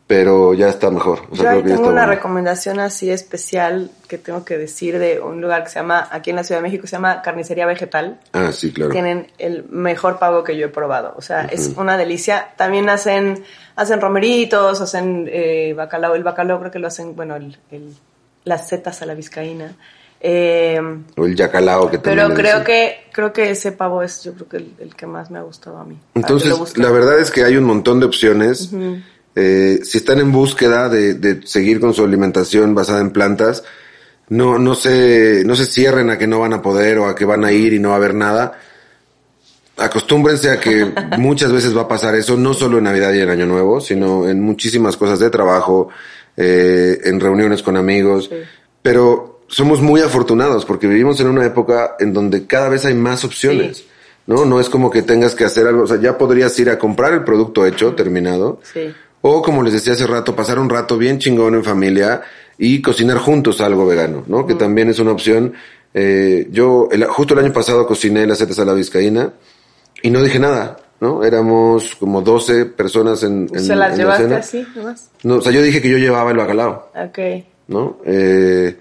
pero 0.07 0.53
ya 0.53 0.69
está 0.69 0.91
mejor. 0.91 1.21
O 1.31 1.37
sea, 1.37 1.45
Yo 1.45 1.51
ahí 1.51 1.55
creo 1.57 1.63
que 1.63 1.69
ya 1.71 1.75
tengo 1.77 1.89
está 1.89 1.93
una 1.93 2.01
bueno. 2.03 2.15
recomendación 2.15 2.81
así 2.81 3.11
especial 3.11 3.91
que 4.09 4.19
tengo 4.19 4.45
que 4.45 4.59
decir 4.59 4.99
de 4.99 5.21
un 5.21 5.41
lugar 5.41 5.65
que 5.65 5.71
se 5.71 5.77
llama, 5.79 6.07
aquí 6.11 6.31
en 6.31 6.37
la 6.37 6.45
Ciudad 6.45 6.61
de 6.61 6.65
México, 6.69 6.87
se 6.87 6.97
llama 6.97 7.23
Carnicería 7.23 7.65
Vegetal. 7.67 8.21
Ah, 8.33 8.51
sí, 8.53 8.73
claro. 8.73 8.91
Tienen 8.91 9.29
el 9.39 9.65
mejor 9.71 10.19
pavo 10.19 10.45
que 10.45 10.57
yo 10.57 10.67
he 10.67 10.69
probado. 10.69 11.15
O 11.17 11.23
sea, 11.23 11.45
es 11.45 11.73
una 11.77 11.97
delicia. 11.97 12.49
También 12.57 12.89
hacen, 12.91 13.43
hacen 13.77 14.01
romeritos, 14.01 14.81
hacen 14.81 15.29
eh, 15.33 15.73
bacalao. 15.75 16.15
El 16.15 16.25
bacalao 16.25 16.59
creo 16.59 16.71
que 16.71 16.79
lo 16.81 16.89
hacen, 16.89 17.17
bueno, 17.17 17.37
el, 17.37 17.57
el- 17.71 17.95
las 18.45 18.69
setas 18.69 19.03
a 19.03 19.07
la 19.07 19.15
vizcaína. 19.15 19.77
Eh, 20.25 20.81
O 21.17 21.27
el 21.27 21.35
yacalao 21.35 21.91
que 21.91 21.99
también 21.99 22.29
pero 22.29 22.35
creo 22.35 22.65
que, 22.65 23.07
creo 23.13 23.33
que 23.33 23.51
ese 23.51 23.73
pavo 23.73 24.05
es, 24.05 24.23
yo 24.23 24.33
creo 24.35 24.49
que 24.49 24.57
el, 24.59 24.75
el 24.79 24.95
que 24.95 25.07
más 25.07 25.33
me 25.33 25.41
ha 25.41 25.43
gustado 25.43 25.79
a 25.79 25.85
mí. 25.85 25.99
Que 26.15 26.21
Entonces, 26.21 26.79
la 26.79 26.91
verdad 26.91 27.19
es 27.19 27.33
que 27.33 27.43
hay 27.43 27.57
un 27.57 27.65
montón 27.65 27.99
de 27.99 28.07
opciones. 28.07 28.71
Eh, 29.35 29.81
si 29.83 29.99
están 29.99 30.21
en 30.21 30.31
búsqueda 30.31 30.89
de, 30.89 31.15
de 31.15 31.45
seguir 31.47 31.81
con 31.81 31.93
su 31.93 32.05
alimentación 32.05 32.75
basada 32.75 33.01
en 33.01 33.11
plantas, 33.11 33.65
no, 34.29 34.59
no 34.59 34.75
se, 34.75 35.43
no 35.45 35.57
se 35.57 35.67
cierren 35.67 36.11
a 36.11 36.19
que 36.19 36.27
no 36.27 36.39
van 36.39 36.53
a 36.53 36.63
poder 36.63 36.99
o 36.99 37.09
a 37.09 37.15
que 37.17 37.25
van 37.25 37.45
a 37.45 37.51
ir 37.51 37.73
y 37.73 37.79
no 37.81 37.89
va 37.89 37.95
a 37.95 37.99
haber 37.99 38.15
nada. 38.15 38.53
Acostúmbrense 39.77 40.51
a 40.51 40.61
que 40.61 40.87
muchas 41.19 41.53
veces 41.53 41.77
va 41.77 41.83
a 41.83 41.89
pasar 41.89 42.15
eso, 42.15 42.37
no 42.37 42.55
solo 42.55 42.79
en 42.79 42.85
Navidad 42.85 43.13
y 43.13 43.21
en 43.21 43.31
Año 43.31 43.47
Nuevo, 43.47 43.81
sino 43.81 44.29
en 44.29 44.41
muchísimas 44.43 44.97
cosas 44.97 45.19
de 45.19 45.31
trabajo, 45.31 45.89
eh, 46.37 46.99
en 47.05 47.21
reuniones 47.21 47.63
con 47.63 47.77
amigos. 47.77 48.29
Sí. 48.31 48.37
Pero 48.83 49.41
somos 49.49 49.81
muy 49.81 50.01
afortunados 50.01 50.65
porque 50.65 50.87
vivimos 50.87 51.21
en 51.21 51.29
una 51.29 51.45
época 51.45 51.97
en 52.01 52.13
donde 52.13 52.47
cada 52.47 52.69
vez 52.69 52.85
hay 52.85 52.95
más 52.95 53.25
opciones. 53.25 53.79
Sí. 53.79 53.87
¿no? 54.27 54.45
No 54.45 54.61
es 54.61 54.69
como 54.69 54.91
que 54.91 55.03
tengas 55.03 55.35
que 55.35 55.45
hacer 55.45 55.67
algo, 55.67 55.83
o 55.83 55.87
sea, 55.87 56.01
ya 56.01 56.17
podrías 56.17 56.57
ir 56.61 56.71
a 56.71 56.79
comprar 56.79 57.13
el 57.13 57.25
producto 57.25 57.67
hecho, 57.67 57.95
terminado, 57.95 58.61
Sí. 58.73 58.93
o 59.21 59.43
como 59.43 59.63
les 59.65 59.73
decía 59.73 59.95
hace 59.95 60.07
rato, 60.07 60.37
pasar 60.37 60.59
un 60.61 60.71
rato 60.71 60.97
bien 60.97 61.19
chingón 61.19 61.55
en 61.57 61.65
familia 61.65 62.23
y 62.57 62.81
cocinar 62.81 63.19
juntos 63.19 63.61
algo 63.61 63.85
vegano, 63.85 64.23
¿no? 64.29 64.47
Que 64.47 64.55
también 64.55 64.89
es 64.91 65.01
una 65.01 65.11
opción. 65.11 65.55
Eh, 65.93 66.47
yo 66.53 66.89
el- 66.93 67.05
justo 67.07 67.35
el 67.35 67.41
año 67.41 67.53
pasado 67.53 67.85
cociné 67.87 68.25
las 68.27 68.39
setas 68.39 68.59
a 68.61 68.65
la 68.65 68.75
vizcaína 68.75 69.33
y 70.03 70.11
no 70.11 70.23
dije 70.23 70.39
nada, 70.39 70.77
¿no? 71.01 71.25
Éramos 71.25 71.95
como 71.97 72.21
12 72.23 72.67
personas 72.67 73.23
en, 73.23 73.49
en, 73.53 73.61
¿Se 73.65 73.75
las 73.77 73.93
en 73.93 73.99
la 73.99 74.05
llevaste 74.05 74.23
cena. 74.25 74.37
así 74.37 74.67
nomás? 74.75 75.11
No, 75.23 75.37
o 75.37 75.41
sea, 75.41 75.53
yo 75.53 75.63
dije 75.63 75.81
que 75.81 75.89
yo 75.91 75.99
llevaba 75.99 76.31
el 76.31 76.37
bacalao, 76.37 76.91
Ok. 76.95 77.19
¿no? 77.69 77.99
Eh, 78.05 78.77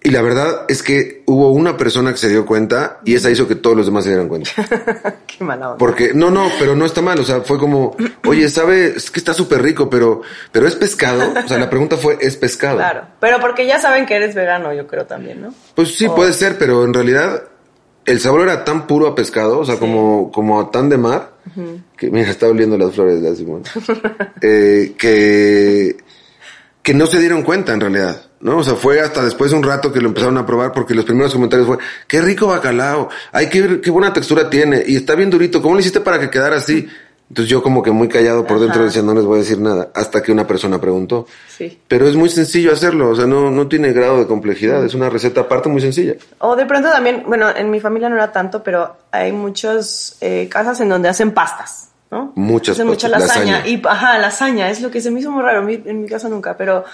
y 0.00 0.10
la 0.10 0.22
verdad 0.22 0.64
es 0.68 0.82
que 0.84 1.22
hubo 1.26 1.50
una 1.50 1.76
persona 1.76 2.12
que 2.12 2.18
se 2.18 2.28
dio 2.28 2.46
cuenta 2.46 3.00
y 3.04 3.16
esa 3.16 3.30
hizo 3.30 3.48
que 3.48 3.56
todos 3.56 3.76
los 3.76 3.86
demás 3.86 4.04
se 4.04 4.10
dieran 4.10 4.28
cuenta. 4.28 4.50
Qué 5.26 5.42
mala 5.44 5.66
onda. 5.70 5.78
Porque, 5.78 6.12
no, 6.14 6.30
no, 6.30 6.48
pero 6.58 6.76
no 6.76 6.86
está 6.86 7.02
mal. 7.02 7.18
O 7.18 7.24
sea, 7.24 7.40
fue 7.40 7.58
como, 7.58 7.96
oye, 8.24 8.48
sabe, 8.48 8.94
es 8.96 9.10
que 9.10 9.18
está 9.18 9.34
súper 9.34 9.60
rico, 9.60 9.90
pero, 9.90 10.22
pero 10.52 10.68
es 10.68 10.76
pescado. 10.76 11.24
O 11.44 11.48
sea, 11.48 11.58
la 11.58 11.68
pregunta 11.68 11.96
fue, 11.96 12.16
¿es 12.20 12.36
pescado? 12.36 12.76
Claro. 12.76 13.02
Pero 13.20 13.40
porque 13.40 13.66
ya 13.66 13.80
saben 13.80 14.06
que 14.06 14.14
eres 14.14 14.36
vegano, 14.36 14.72
yo 14.72 14.86
creo 14.86 15.04
también, 15.04 15.42
¿no? 15.42 15.52
Pues 15.74 15.96
sí, 15.96 16.06
O- 16.06 16.14
puede 16.14 16.32
ser, 16.32 16.56
pero 16.58 16.84
en 16.84 16.94
realidad 16.94 17.42
el 18.08 18.20
sabor 18.20 18.40
era 18.40 18.64
tan 18.64 18.86
puro 18.86 19.06
a 19.06 19.14
pescado, 19.14 19.58
o 19.58 19.64
sea, 19.64 19.76
como, 19.76 20.32
como 20.32 20.60
a 20.60 20.70
tan 20.70 20.88
de 20.88 20.96
mar, 20.96 21.32
que 21.96 22.10
mira, 22.10 22.30
está 22.30 22.48
oliendo 22.48 22.78
las 22.78 22.94
flores 22.94 23.20
de 23.20 23.30
la 23.30 23.36
Simón, 23.36 23.62
eh, 24.42 24.94
que, 24.96 25.96
que 26.82 26.94
no 26.94 27.06
se 27.06 27.20
dieron 27.20 27.42
cuenta 27.42 27.74
en 27.74 27.80
realidad, 27.80 28.22
¿no? 28.40 28.58
O 28.58 28.64
sea, 28.64 28.76
fue 28.76 29.00
hasta 29.00 29.22
después 29.22 29.50
de 29.50 29.58
un 29.58 29.62
rato 29.62 29.92
que 29.92 30.00
lo 30.00 30.08
empezaron 30.08 30.38
a 30.38 30.46
probar 30.46 30.72
porque 30.72 30.94
los 30.94 31.04
primeros 31.04 31.34
comentarios 31.34 31.66
fue, 31.66 31.78
qué 32.06 32.22
rico 32.22 32.46
bacalao, 32.46 33.10
ay, 33.30 33.48
qué, 33.50 33.80
qué 33.82 33.90
buena 33.90 34.12
textura 34.12 34.48
tiene, 34.48 34.82
y 34.86 34.96
está 34.96 35.14
bien 35.14 35.28
durito, 35.28 35.60
¿cómo 35.60 35.74
lo 35.74 35.80
hiciste 35.80 36.00
para 36.00 36.18
que 36.18 36.30
quedara 36.30 36.56
así? 36.56 36.88
Entonces 37.28 37.50
yo 37.50 37.62
como 37.62 37.82
que 37.82 37.90
muy 37.90 38.08
callado 38.08 38.46
por 38.46 38.58
dentro 38.58 38.80
Ajá. 38.80 38.86
decía, 38.86 39.02
no 39.02 39.14
les 39.14 39.24
voy 39.24 39.36
a 39.36 39.42
decir 39.42 39.60
nada, 39.60 39.90
hasta 39.94 40.22
que 40.22 40.32
una 40.32 40.46
persona 40.46 40.80
preguntó. 40.80 41.26
Sí. 41.48 41.78
Pero 41.86 42.08
es 42.08 42.16
muy 42.16 42.30
sencillo 42.30 42.72
hacerlo, 42.72 43.10
o 43.10 43.16
sea, 43.16 43.26
no, 43.26 43.50
no 43.50 43.68
tiene 43.68 43.92
grado 43.92 44.18
de 44.18 44.26
complejidad, 44.26 44.82
es 44.84 44.94
una 44.94 45.10
receta 45.10 45.42
aparte 45.42 45.68
muy 45.68 45.82
sencilla. 45.82 46.14
O 46.38 46.56
de 46.56 46.64
pronto 46.64 46.88
también, 46.88 47.24
bueno, 47.26 47.54
en 47.54 47.70
mi 47.70 47.80
familia 47.80 48.08
no 48.08 48.16
era 48.16 48.32
tanto, 48.32 48.62
pero 48.62 48.96
hay 49.10 49.32
muchas 49.32 50.16
eh, 50.22 50.48
casas 50.50 50.80
en 50.80 50.88
donde 50.88 51.10
hacen 51.10 51.32
pastas, 51.32 51.90
¿no? 52.10 52.32
Muchas 52.34 52.76
Hacen 52.76 52.86
mucha 52.86 53.08
lasaña. 53.08 53.58
lasaña. 53.58 53.68
Y, 53.68 53.82
ajá, 53.86 54.18
lasaña, 54.18 54.70
es 54.70 54.80
lo 54.80 54.90
que 54.90 55.02
se 55.02 55.10
me 55.10 55.20
hizo 55.20 55.30
muy 55.30 55.42
raro, 55.42 55.68
en 55.68 56.00
mi, 56.00 56.08
casa 56.08 56.30
nunca, 56.30 56.56
pero 56.56 56.84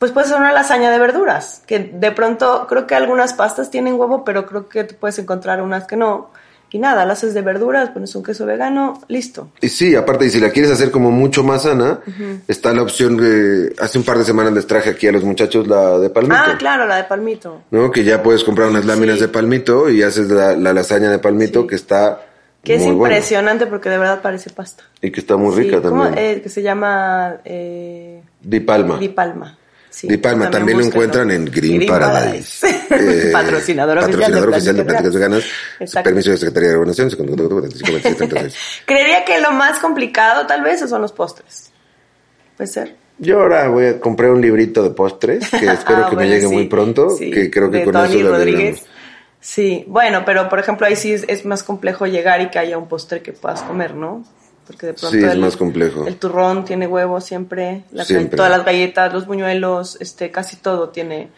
pues 0.00 0.10
puede 0.10 0.26
ser 0.26 0.38
una 0.38 0.52
lasaña 0.52 0.90
de 0.90 0.98
verduras, 0.98 1.62
que 1.64 1.78
de 1.78 2.10
pronto 2.10 2.66
creo 2.68 2.88
que 2.88 2.96
algunas 2.96 3.34
pastas 3.34 3.70
tienen 3.70 3.94
huevo, 3.94 4.24
pero 4.24 4.46
creo 4.46 4.68
que 4.68 4.82
puedes 4.82 5.18
encontrar 5.20 5.62
unas 5.62 5.86
que 5.86 5.94
no. 5.94 6.30
Y 6.72 6.78
nada, 6.78 7.06
la 7.06 7.12
haces 7.12 7.32
de 7.32 7.42
verduras, 7.42 7.90
pones 7.90 8.14
un 8.16 8.24
queso 8.24 8.44
vegano, 8.44 9.00
listo. 9.08 9.50
Y 9.60 9.68
sí, 9.68 9.94
aparte, 9.94 10.26
y 10.26 10.30
si 10.30 10.40
la 10.40 10.50
quieres 10.50 10.70
hacer 10.72 10.90
como 10.90 11.10
mucho 11.12 11.44
más 11.44 11.62
sana, 11.62 12.00
está 12.48 12.72
la 12.74 12.82
opción 12.82 13.16
que 13.16 13.72
hace 13.80 13.98
un 13.98 14.04
par 14.04 14.18
de 14.18 14.24
semanas 14.24 14.52
les 14.52 14.66
traje 14.66 14.90
aquí 14.90 15.06
a 15.06 15.12
los 15.12 15.22
muchachos 15.22 15.66
la 15.68 15.98
de 15.98 16.10
palmito. 16.10 16.34
Ah, 16.36 16.56
claro, 16.58 16.86
la 16.86 16.96
de 16.96 17.04
palmito. 17.04 17.62
¿No? 17.70 17.90
Que 17.92 18.02
ya 18.04 18.22
puedes 18.22 18.42
comprar 18.42 18.68
unas 18.68 18.84
láminas 18.84 19.16
Sí. 19.16 19.22
de 19.22 19.28
palmito 19.28 19.88
y 19.88 20.02
haces 20.02 20.28
la, 20.28 20.56
la 20.56 20.72
lasaña 20.72 21.08
de 21.10 21.18
palmito 21.20 21.62
Sí. 21.62 21.66
que 21.68 21.74
está 21.76 22.20
Que 22.64 22.74
es 22.74 22.82
muy 22.82 22.90
impresionante 22.92 23.66
porque 23.66 23.88
de 23.88 23.98
verdad 23.98 24.20
parece 24.20 24.50
pasta. 24.50 24.82
Y 25.00 25.12
que 25.12 25.20
está 25.20 25.36
muy 25.36 25.54
rica 25.54 25.80
también. 25.80 26.14
Eh, 26.18 26.40
que 26.42 26.48
se 26.48 26.62
llama 26.62 27.36
eh, 27.44 28.22
Di 28.42 28.58
Palma. 28.60 28.98
Di 28.98 29.08
Palma. 29.08 29.56
Sí, 29.90 30.14
Palma 30.18 30.50
también 30.50 30.78
lo 30.78 30.84
encuentran 30.84 31.30
en 31.30 31.46
Green, 31.46 31.86
Paradise. 31.86 32.66
Paradise. 32.88 33.30
patrocinador, 33.32 34.00
patrocinador 34.00 34.50
oficial 34.50 34.76
de 34.76 34.84
Pláticas 34.84 35.14
Veganas. 35.14 35.44
Permiso 36.04 36.30
de 36.30 36.36
Secretaría 36.36 36.68
de 36.70 36.74
Gobernación. 36.74 37.10
55, 37.10 38.26
Creería 38.86 39.24
que 39.24 39.40
lo 39.40 39.52
más 39.52 39.78
complicado 39.78 40.46
tal 40.46 40.62
vez 40.62 40.80
son 40.80 41.00
los 41.00 41.12
postres. 41.12 41.70
Puede 42.56 42.68
ser. 42.68 42.96
Yo 43.18 43.40
ahora 43.40 43.68
voy 43.68 43.86
a 43.86 44.00
comprar 44.00 44.30
un 44.30 44.42
librito 44.42 44.82
de 44.82 44.90
postres 44.90 45.48
que 45.50 45.66
espero 45.72 46.04
Ah, 46.04 46.10
que 46.10 46.14
bueno, 46.16 46.20
me 46.20 46.28
llegue 46.28 46.48
sí, 46.48 46.54
muy 46.54 46.66
pronto, 46.68 47.10
sí, 47.10 47.30
que 47.30 47.50
creo 47.50 47.70
que 47.70 47.78
de 47.78 47.84
con 47.84 47.92
Tony 47.94 48.16
eso 48.16 48.22
lo 48.24 48.30
Rodríguez. 48.32 48.60
arreglamos. 48.80 48.90
Sí, 49.40 49.84
bueno, 49.86 50.22
pero 50.26 50.48
por 50.48 50.58
ejemplo 50.58 50.86
ahí 50.86 50.96
sí 50.96 51.12
es, 51.12 51.24
es 51.28 51.44
más 51.46 51.62
complejo 51.62 52.06
llegar 52.06 52.40
y 52.42 52.50
que 52.50 52.58
haya 52.58 52.76
un 52.76 52.88
postre 52.88 53.22
que 53.22 53.32
puedas 53.32 53.62
comer, 53.62 53.94
¿no? 53.94 54.24
Porque 54.66 54.86
de 54.86 54.94
pronto 54.94 55.16
Sí, 55.16 55.24
es 55.24 55.32
el, 55.32 55.38
más 55.40 55.56
complejo. 55.56 56.06
el 56.06 56.16
turrón 56.16 56.64
tiene 56.64 56.86
huevo 56.86 57.20
siempre, 57.20 57.84
todas 58.34 58.50
las 58.50 58.64
galletas, 58.64 59.12
los 59.12 59.26
buñuelos, 59.26 59.96
este, 60.00 60.30
casi 60.30 60.56
todo 60.56 60.88
tiene. 60.88 61.30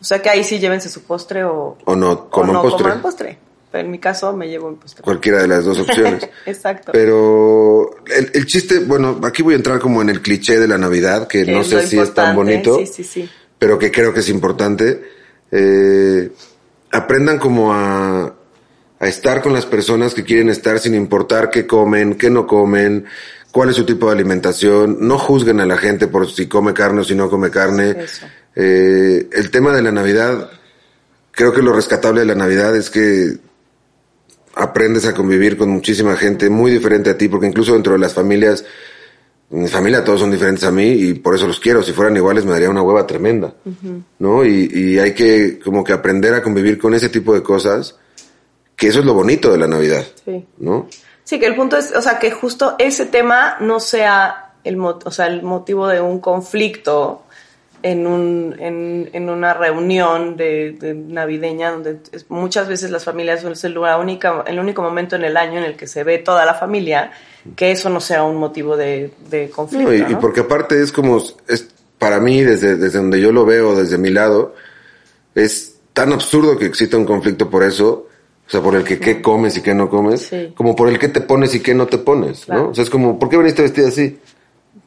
O 0.00 0.04
sea 0.04 0.20
que 0.22 0.28
ahí 0.30 0.44
sí 0.44 0.58
llévense 0.58 0.88
su 0.88 1.02
postre 1.02 1.42
o, 1.44 1.76
O 1.84 1.96
no, 1.96 2.28
coman 2.30 2.52
no 2.52 2.62
postre. 2.62 2.82
coman 2.84 3.02
postre. 3.02 3.38
Pero 3.72 3.84
en 3.84 3.90
mi 3.90 3.98
caso 3.98 4.32
me 4.36 4.48
llevo 4.48 4.68
un 4.68 4.76
postre. 4.76 5.02
Cualquiera 5.02 5.42
de 5.42 5.48
las 5.48 5.64
dos 5.64 5.78
opciones. 5.80 6.28
Exacto. 6.46 6.92
Pero 6.92 7.90
el, 8.06 8.30
el 8.32 8.46
chiste, 8.46 8.78
bueno, 8.80 9.20
aquí 9.24 9.42
voy 9.42 9.54
a 9.54 9.56
entrar 9.56 9.80
como 9.80 10.00
en 10.02 10.08
el 10.10 10.22
cliché 10.22 10.58
de 10.60 10.68
la 10.68 10.78
Navidad, 10.78 11.26
que 11.26 11.44
Que 11.44 11.52
no 11.52 11.64
sé 11.64 11.86
si 11.86 11.98
es 11.98 12.14
tan 12.14 12.36
bonito, 12.36 12.78
Sí, 12.78 12.86
sí, 12.86 13.04
sí. 13.04 13.30
pero 13.58 13.78
que 13.78 13.90
creo 13.90 14.14
que 14.14 14.20
es 14.20 14.28
importante. 14.28 15.02
Eh, 15.50 16.30
aprendan 16.92 17.38
como 17.38 17.72
a, 17.72 18.32
a 18.98 19.06
estar 19.06 19.42
con 19.42 19.52
las 19.52 19.66
personas 19.66 20.14
que 20.14 20.24
quieren 20.24 20.48
estar 20.48 20.78
sin 20.78 20.94
importar 20.94 21.50
qué 21.50 21.66
comen, 21.66 22.14
qué 22.14 22.30
no 22.30 22.46
comen, 22.46 23.04
cuál 23.50 23.70
es 23.70 23.76
su 23.76 23.84
tipo 23.84 24.06
de 24.06 24.12
alimentación. 24.12 24.98
No 25.00 25.18
juzguen 25.18 25.60
a 25.60 25.66
la 25.66 25.76
gente 25.76 26.06
por 26.06 26.30
si 26.30 26.46
come 26.46 26.72
carne 26.72 27.00
o 27.00 27.04
si 27.04 27.14
no 27.14 27.28
come 27.28 27.50
carne. 27.50 27.96
Eh, 28.54 29.28
el 29.32 29.50
tema 29.50 29.74
de 29.74 29.82
la 29.82 29.92
Navidad, 29.92 30.50
creo 31.30 31.52
que 31.52 31.62
lo 31.62 31.72
rescatable 31.72 32.20
de 32.20 32.26
la 32.26 32.34
Navidad 32.34 32.74
es 32.74 32.88
que 32.88 33.36
aprendes 34.54 35.04
a 35.04 35.14
convivir 35.14 35.58
con 35.58 35.68
muchísima 35.68 36.16
gente 36.16 36.48
muy 36.48 36.70
diferente 36.70 37.10
a 37.10 37.18
ti, 37.18 37.28
porque 37.28 37.46
incluso 37.46 37.74
dentro 37.74 37.92
de 37.92 37.98
las 37.98 38.14
familias, 38.14 38.64
en 39.50 39.62
mi 39.62 39.68
familia 39.68 40.02
todos 40.02 40.20
son 40.20 40.30
diferentes 40.30 40.64
a 40.64 40.70
mí 40.70 40.88
y 40.88 41.14
por 41.14 41.34
eso 41.34 41.46
los 41.46 41.60
quiero. 41.60 41.82
Si 41.82 41.92
fueran 41.92 42.16
iguales 42.16 42.46
me 42.46 42.52
daría 42.52 42.70
una 42.70 42.80
hueva 42.80 43.06
tremenda, 43.06 43.54
¿no? 44.18 44.44
Y, 44.46 44.70
y 44.72 44.98
hay 44.98 45.12
que 45.12 45.58
como 45.62 45.84
que 45.84 45.92
aprender 45.92 46.32
a 46.32 46.42
convivir 46.42 46.78
con 46.78 46.94
ese 46.94 47.10
tipo 47.10 47.34
de 47.34 47.42
cosas, 47.42 47.96
que 48.76 48.88
eso 48.88 49.00
es 49.00 49.06
lo 49.06 49.14
bonito 49.14 49.50
de 49.50 49.58
la 49.58 49.66
Navidad, 49.66 50.04
Sí. 50.24 50.44
¿no? 50.58 50.88
Sí, 51.24 51.40
que 51.40 51.46
el 51.46 51.56
punto 51.56 51.76
es, 51.76 51.92
o 51.96 52.00
sea, 52.02 52.18
que 52.20 52.30
justo 52.30 52.76
ese 52.78 53.06
tema 53.06 53.56
no 53.60 53.80
sea 53.80 54.52
el, 54.62 54.78
o 54.80 55.10
sea, 55.10 55.26
el 55.26 55.42
motivo 55.42 55.88
de 55.88 56.00
un 56.00 56.20
conflicto 56.20 57.22
en, 57.82 58.06
un, 58.06 58.54
en, 58.58 59.10
en 59.12 59.28
una 59.30 59.52
reunión 59.54 60.36
de, 60.36 60.72
de 60.72 60.94
navideña, 60.94 61.70
donde 61.72 61.98
es- 62.12 62.26
muchas 62.30 62.68
veces 62.68 62.90
las 62.90 63.04
familias 63.04 63.42
son 63.42 63.54
el, 63.60 63.78
única, 63.78 64.44
el 64.46 64.58
único 64.58 64.82
momento 64.82 65.16
en 65.16 65.24
el 65.24 65.36
año 65.36 65.58
en 65.58 65.64
el 65.64 65.76
que 65.76 65.86
se 65.86 66.04
ve 66.04 66.18
toda 66.18 66.44
la 66.46 66.54
familia, 66.54 67.12
que 67.56 67.70
eso 67.72 67.90
no 67.90 68.00
sea 68.00 68.22
un 68.24 68.36
motivo 68.36 68.76
de, 68.76 69.10
de 69.30 69.50
conflicto. 69.50 69.88
No, 69.88 69.94
y, 69.94 70.00
¿no? 70.02 70.10
y 70.10 70.14
porque 70.16 70.40
aparte 70.40 70.80
es 70.82 70.92
como, 70.92 71.20
es, 71.48 71.68
para 71.98 72.18
mí, 72.20 72.40
desde, 72.42 72.76
desde 72.76 72.98
donde 72.98 73.20
yo 73.20 73.32
lo 73.32 73.44
veo, 73.44 73.74
desde 73.76 73.98
mi 73.98 74.10
lado, 74.10 74.54
es 75.34 75.76
tan 75.92 76.12
absurdo 76.12 76.56
que 76.58 76.66
exista 76.66 76.96
un 76.96 77.04
conflicto 77.06 77.50
por 77.50 77.62
eso, 77.62 78.06
o 78.46 78.50
sea, 78.50 78.60
por 78.60 78.74
el 78.76 78.84
que 78.84 78.98
qué 79.00 79.20
comes 79.20 79.56
y 79.56 79.60
qué 79.62 79.74
no 79.74 79.88
comes, 79.90 80.22
Sí. 80.22 80.52
como 80.56 80.76
por 80.76 80.88
el 80.88 80.98
que 80.98 81.08
te 81.08 81.20
pones 81.20 81.54
y 81.54 81.60
qué 81.60 81.74
no 81.74 81.86
te 81.86 81.98
pones, 81.98 82.44
Claro. 82.44 82.62
¿no? 82.64 82.68
O 82.70 82.74
sea, 82.74 82.84
es 82.84 82.90
como, 82.90 83.18
¿por 83.18 83.28
qué 83.28 83.36
veniste 83.36 83.62
vestida 83.62 83.88
así? 83.88 84.18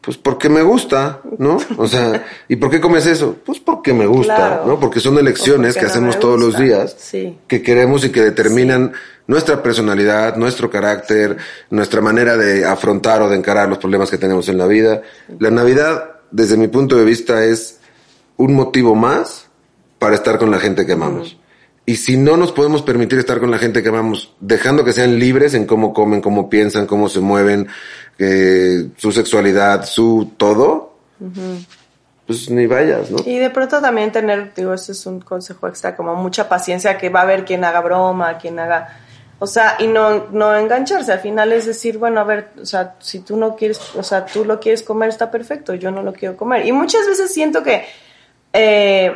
Pues 0.02 0.18
porque 0.18 0.48
me 0.48 0.62
gusta, 0.62 1.20
¿no? 1.40 1.58
O 1.78 1.86
sea, 1.88 2.26
¿y 2.48 2.56
por 2.56 2.70
qué 2.70 2.80
comes 2.80 3.06
eso? 3.06 3.36
Pues 3.46 3.60
porque 3.60 3.94
me 3.94 4.06
gusta, 4.06 4.36
Claro. 4.36 4.66
¿no? 4.66 4.80
Porque 4.80 5.00
son 5.02 5.18
elecciones 5.18 5.74
porque 5.74 5.80
que 5.80 5.86
no 5.86 5.92
hacemos 5.92 6.20
todos 6.20 6.40
los 6.40 6.58
días 6.58 6.96
Sí. 6.98 7.38
que 7.48 7.62
queremos 7.62 8.06
y 8.06 8.10
que 8.12 8.22
determinan 8.22 8.94
nuestra 9.28 9.62
personalidad, 9.62 10.38
nuestro 10.38 10.70
carácter, 10.70 11.36
nuestra 11.70 12.00
manera 12.02 12.38
de 12.38 12.66
afrontar 12.66 13.22
o 13.22 13.30
de 13.30 13.36
encarar 13.36 13.68
los 13.68 13.78
problemas 13.78 14.10
que 14.10 14.18
tenemos 14.18 14.48
en 14.48 14.58
la 14.58 14.68
vida. 14.68 15.02
La 15.38 15.52
Navidad, 15.52 16.12
desde 16.32 16.56
mi 16.56 16.68
punto 16.70 16.96
de 16.96 17.04
vista, 17.04 17.44
es 17.44 17.80
un 18.38 18.54
motivo 18.54 18.96
más 18.96 19.48
para 20.00 20.16
estar 20.16 20.38
con 20.40 20.50
la 20.50 20.60
gente 20.60 20.86
que 20.86 20.94
amamos. 20.94 21.38
Y 21.90 21.96
si 21.96 22.18
no 22.18 22.38
nos 22.38 22.52
podemos 22.52 22.84
permitir 22.84 23.18
estar 23.18 23.40
con 23.40 23.50
la 23.50 23.58
gente 23.58 23.82
que 23.82 23.90
amamos, 23.90 24.36
dejando 24.40 24.86
que 24.86 24.94
sean 24.94 25.18
libres 25.18 25.56
en 25.56 25.66
cómo 25.66 25.92
comen, 25.92 26.22
cómo 26.22 26.48
piensan, 26.48 26.86
cómo 26.86 27.10
se 27.10 27.20
mueven, 27.20 27.68
eh, 28.20 28.90
su 28.96 29.12
sexualidad, 29.12 29.86
su 29.86 30.34
todo, 30.38 31.00
pues 32.28 32.48
ni 32.52 32.68
vayas, 32.68 33.10
¿no? 33.10 33.18
Y 33.26 33.40
de 33.40 33.50
pronto 33.50 33.82
también 33.82 34.12
tener, 34.12 34.54
digo, 34.54 34.72
ese 34.72 34.92
es 34.92 35.04
un 35.08 35.20
consejo 35.20 35.68
extra, 35.68 35.96
como 35.96 36.14
mucha 36.14 36.48
paciencia, 36.48 36.96
que 36.96 37.10
va 37.10 37.22
a 37.22 37.24
haber 37.24 37.44
quien 37.44 37.64
haga 37.64 37.82
broma, 37.82 38.38
quien 38.38 38.60
haga, 38.60 39.00
o 39.40 39.48
sea, 39.48 39.78
y 39.80 39.88
no, 39.88 40.28
no 40.30 40.56
engancharse, 40.56 41.12
al 41.12 41.22
final 41.22 41.52
es 41.54 41.66
decir, 41.66 41.98
bueno, 41.98 42.20
a 42.22 42.24
ver, 42.24 42.50
o 42.62 42.68
sea, 42.68 42.98
si 43.00 43.22
tú 43.22 43.36
no 43.36 43.56
quieres, 43.56 43.82
o 43.96 44.04
sea, 44.04 44.28
tú 44.28 44.46
lo 44.46 44.60
quieres 44.60 44.84
comer, 44.84 45.10
está 45.10 45.32
perfecto, 45.32 45.74
yo 45.74 45.90
no 45.90 46.04
lo 46.04 46.14
quiero 46.14 46.38
comer. 46.38 46.68
Y 46.68 46.72
muchas 46.72 47.08
veces 47.08 47.34
siento 47.34 47.64
que 47.64 47.84
eh, 48.54 49.12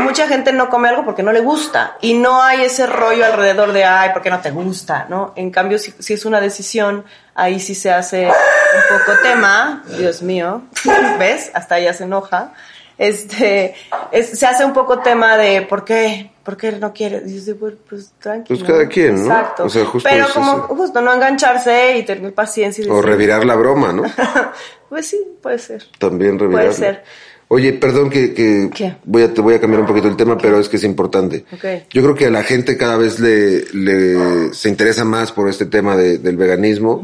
mucha 0.00 0.28
gente 0.28 0.52
no 0.52 0.68
come 0.68 0.88
algo 0.88 1.04
porque 1.04 1.22
no 1.22 1.32
le 1.32 1.40
gusta, 1.40 1.96
y 2.00 2.14
no 2.14 2.42
hay 2.42 2.62
ese 2.62 2.86
rollo 2.86 3.24
alrededor 3.24 3.72
de, 3.72 3.84
ay, 3.84 4.10
¿por 4.12 4.22
qué 4.22 4.30
no 4.30 4.40
te 4.40 4.50
gusta? 4.50 5.06
¿no? 5.08 5.32
En 5.36 5.50
cambio, 5.50 5.78
si, 5.78 5.92
si 5.98 6.14
es 6.14 6.24
una 6.24 6.40
decisión, 6.40 7.04
ahí 7.34 7.60
sí 7.60 7.74
se 7.74 7.90
hace 7.90 8.26
un 8.26 8.98
poco 8.98 9.18
tema, 9.22 9.82
Dios 9.98 10.22
mío, 10.22 10.62
¿ves? 11.18 11.50
Hasta 11.54 11.78
ella 11.78 11.94
se 11.94 12.04
enoja. 12.04 12.52
Este, 12.98 13.74
es- 14.12 14.38
se 14.38 14.44
hace 14.46 14.62
un 14.62 14.74
poco 14.74 14.98
tema 14.98 15.38
de 15.38 15.62
por 15.62 15.84
qué, 15.86 16.32
por 16.44 16.58
qué 16.58 16.72
no 16.72 16.92
quiere. 16.92 17.22
Y 17.26 17.42
yo 17.42 17.56
pues, 17.58 17.72
pues 17.88 18.12
tranquilo. 18.18 18.58
Pues 18.58 18.70
cada 18.70 18.86
quien, 18.88 19.14
¿no? 19.26 19.32
Exacto. 19.32 19.64
O 19.64 19.68
sea, 19.70 19.86
justo 19.86 20.06
Pero 20.06 20.26
como, 20.34 20.52
justo 20.64 21.00
no 21.00 21.14
engancharse 21.14 21.96
y 21.96 22.02
tener 22.02 22.34
paciencia 22.34 22.84
y 22.84 22.90
O 22.90 22.96
decir, 22.96 23.08
revirar 23.08 23.46
la 23.46 23.54
broma, 23.54 23.90
¿no? 23.94 24.02
pues 24.90 25.06
sí, 25.06 25.18
puede 25.42 25.58
ser. 25.58 25.84
También 25.98 26.38
revirarla. 26.38 26.68
Puede 26.68 26.74
ser. 26.78 27.04
Oye, 27.52 27.72
perdón 27.72 28.10
que, 28.10 28.32
que 28.32 28.70
¿Qué? 28.72 28.94
voy 29.04 29.22
a 29.24 29.34
te 29.34 29.40
voy 29.40 29.54
a 29.54 29.60
cambiar 29.60 29.80
un 29.80 29.86
poquito 29.88 30.06
el 30.06 30.16
tema, 30.16 30.38
pero 30.38 30.60
es 30.60 30.68
que 30.68 30.76
es 30.76 30.84
importante. 30.84 31.44
Ok. 31.52 31.64
Yo 31.90 32.00
creo 32.02 32.14
que 32.14 32.26
a 32.26 32.30
la 32.30 32.44
gente 32.44 32.76
cada 32.76 32.96
vez 32.96 33.18
le, 33.18 33.64
le 33.72 34.54
se 34.54 34.68
interesa 34.68 35.04
más 35.04 35.32
por 35.32 35.48
este 35.48 35.66
tema 35.66 35.96
de- 35.96 36.18
del 36.18 36.36
veganismo. 36.36 37.02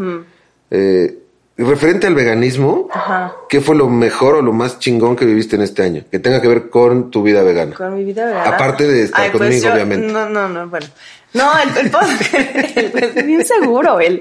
Eh, 0.71 1.19
referente 1.59 2.07
al 2.07 2.15
veganismo, 2.15 2.89
Ajá. 2.93 3.35
¿qué 3.49 3.61
fue 3.61 3.75
lo 3.75 3.89
mejor 3.89 4.37
o 4.37 4.43
lo 4.43 4.53
más 4.53 4.79
chingón 4.79 5.17
que 5.17 5.25
viviste 5.25 5.57
en 5.57 5.63
este 5.63 5.83
año? 5.83 6.05
Que 6.11 6.19
tenga 6.21 6.41
que 6.41 6.47
ver 6.49 6.69
con 6.71 7.11
tu 7.11 7.23
vida 7.25 7.43
vegana. 7.43 7.75
Con 7.75 7.95
mi 7.97 8.05
vida 8.05 8.27
vegana. 8.27 8.49
Aparte 8.55 8.87
de 8.87 9.03
estar 9.03 9.33
pues 9.33 9.43
conmigo, 9.43 9.73
obviamente. 9.73 10.13
No, 10.13 10.29
no, 10.29 10.49
no, 10.49 10.69
bueno. 10.69 10.87
No, 11.37 11.53
el, 11.59 11.77
el 11.85 11.91
podcast, 11.91 12.35
el- 13.15 13.23
bien 13.25 13.45
seguro, 13.45 14.01
el, 14.01 14.21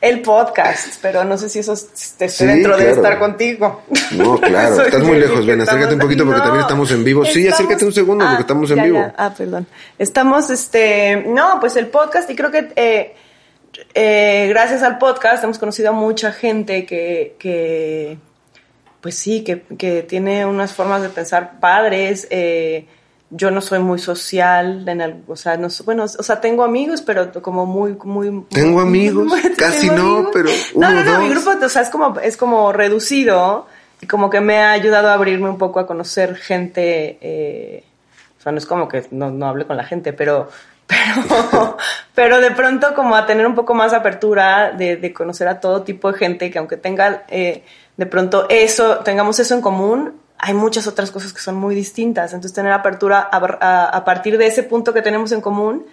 el 0.00 0.20
podcast, 0.22 0.94
pero 1.02 1.22
no 1.24 1.36
sé 1.36 1.48
si 1.48 1.58
eso 1.58 1.74
esté 1.74 2.28
Sí, 2.28 2.46
dentro 2.46 2.76
de 2.76 2.90
estar 2.92 3.18
contigo. 3.18 3.82
No, 4.12 4.38
claro, 4.40 4.82
estás 4.82 5.02
muy 5.02 5.18
lejos, 5.18 5.44
ven, 5.46 5.60
acércate 5.60 5.94
un 5.94 6.00
poquito 6.00 6.24
porque 6.24 6.40
también 6.40 6.62
estamos 6.62 6.90
en 6.92 7.04
vivo. 7.04 7.24
Sí, 7.24 7.46
acércate 7.46 7.84
un 7.84 7.92
segundo 7.92 8.24
porque 8.26 8.40
estamos 8.40 8.70
en 8.70 8.76
ya, 8.76 8.84
vivo. 8.84 8.98
ya. 8.98 9.14
Ah, 9.18 9.34
perdón. 9.36 9.66
Estamos, 9.98 10.48
este, 10.50 11.16
no, 11.26 11.58
pues 11.60 11.76
el 11.76 11.88
podcast 11.88 12.30
y 12.30 12.34
creo 12.36 12.50
que 12.50 12.72
eh, 12.76 13.14
eh, 13.94 14.46
gracias 14.48 14.82
al 14.82 14.98
podcast 14.98 15.44
hemos 15.44 15.58
conocido 15.58 15.90
a 15.90 15.92
mucha 15.92 16.32
gente 16.32 16.86
que, 16.86 17.36
que 17.38 18.16
pues 19.00 19.16
sí, 19.18 19.44
que, 19.44 19.62
que 19.76 20.02
tiene 20.02 20.46
unas 20.46 20.72
formas 20.72 21.02
de 21.02 21.10
pensar 21.10 21.60
padres. 21.60 22.26
eh, 22.30 22.86
yo 23.30 23.50
no 23.50 23.60
soy 23.60 23.78
muy 23.80 23.98
social, 23.98 24.88
en 24.88 25.00
el- 25.00 25.22
o 25.26 25.34
sea, 25.34 25.56
no, 25.56 25.68
bueno, 25.84 26.04
o 26.04 26.08
sea, 26.08 26.40
tengo 26.40 26.62
amigos, 26.62 27.02
pero 27.02 27.32
como 27.42 27.66
muy, 27.66 27.96
muy... 28.04 28.44
Tengo 28.50 28.80
muy- 28.80 28.82
amigos, 28.82 29.32
casi 29.58 29.88
tengo 29.88 30.02
no, 30.02 30.14
amigos. 30.16 30.30
pero 30.32 30.48
No, 30.76 30.88
uno, 30.90 31.02
no, 31.02 31.12
no, 31.12 31.18
mi 31.20 31.28
dos. 31.34 31.44
grupo, 31.44 31.64
o 31.66 31.68
sea, 31.68 31.82
es 31.82 31.90
como, 31.90 32.18
es 32.20 32.36
como 32.36 32.72
reducido 32.72 33.66
y 34.00 34.06
como 34.06 34.30
que 34.30 34.40
me 34.40 34.58
ha 34.58 34.70
ayudado 34.72 35.08
a 35.08 35.14
abrirme 35.14 35.48
un 35.48 35.58
poco 35.58 35.80
a 35.80 35.86
conocer 35.86 36.36
gente, 36.36 37.18
eh, 37.20 37.84
o 38.38 38.42
sea, 38.42 38.52
no 38.52 38.58
es 38.58 38.66
como 38.66 38.86
que 38.88 39.04
no, 39.10 39.30
no 39.30 39.46
hable 39.46 39.66
con 39.66 39.76
la 39.76 39.84
gente, 39.84 40.12
pero, 40.12 40.48
pero, 40.86 41.76
pero 42.14 42.40
de 42.40 42.50
pronto 42.50 42.94
como 42.94 43.16
a 43.16 43.26
tener 43.26 43.46
un 43.46 43.54
poco 43.54 43.74
más 43.74 43.90
de 43.92 43.96
apertura 43.96 44.72
de, 44.72 44.96
de 44.96 45.12
conocer 45.12 45.48
a 45.48 45.58
todo 45.60 45.82
tipo 45.82 46.12
de 46.12 46.18
gente 46.18 46.50
que 46.50 46.58
aunque 46.58 46.76
tenga 46.76 47.24
eh, 47.28 47.64
de 47.96 48.06
pronto 48.06 48.46
eso, 48.50 48.98
tengamos 48.98 49.38
eso 49.40 49.54
en 49.54 49.60
común, 49.62 50.12
hay 50.38 50.54
muchas 50.54 50.86
otras 50.86 51.10
cosas 51.10 51.32
que 51.32 51.40
son 51.40 51.56
muy 51.56 51.74
distintas. 51.74 52.32
Entonces 52.32 52.54
tener 52.54 52.72
apertura 52.72 53.28
a, 53.30 53.36
a- 53.38 53.84
a 53.88 54.04
partir 54.04 54.36
de 54.38 54.46
ese 54.46 54.62
punto 54.62 54.92
que 54.92 55.02
tenemos 55.02 55.32
en 55.32 55.40
común, 55.40 55.86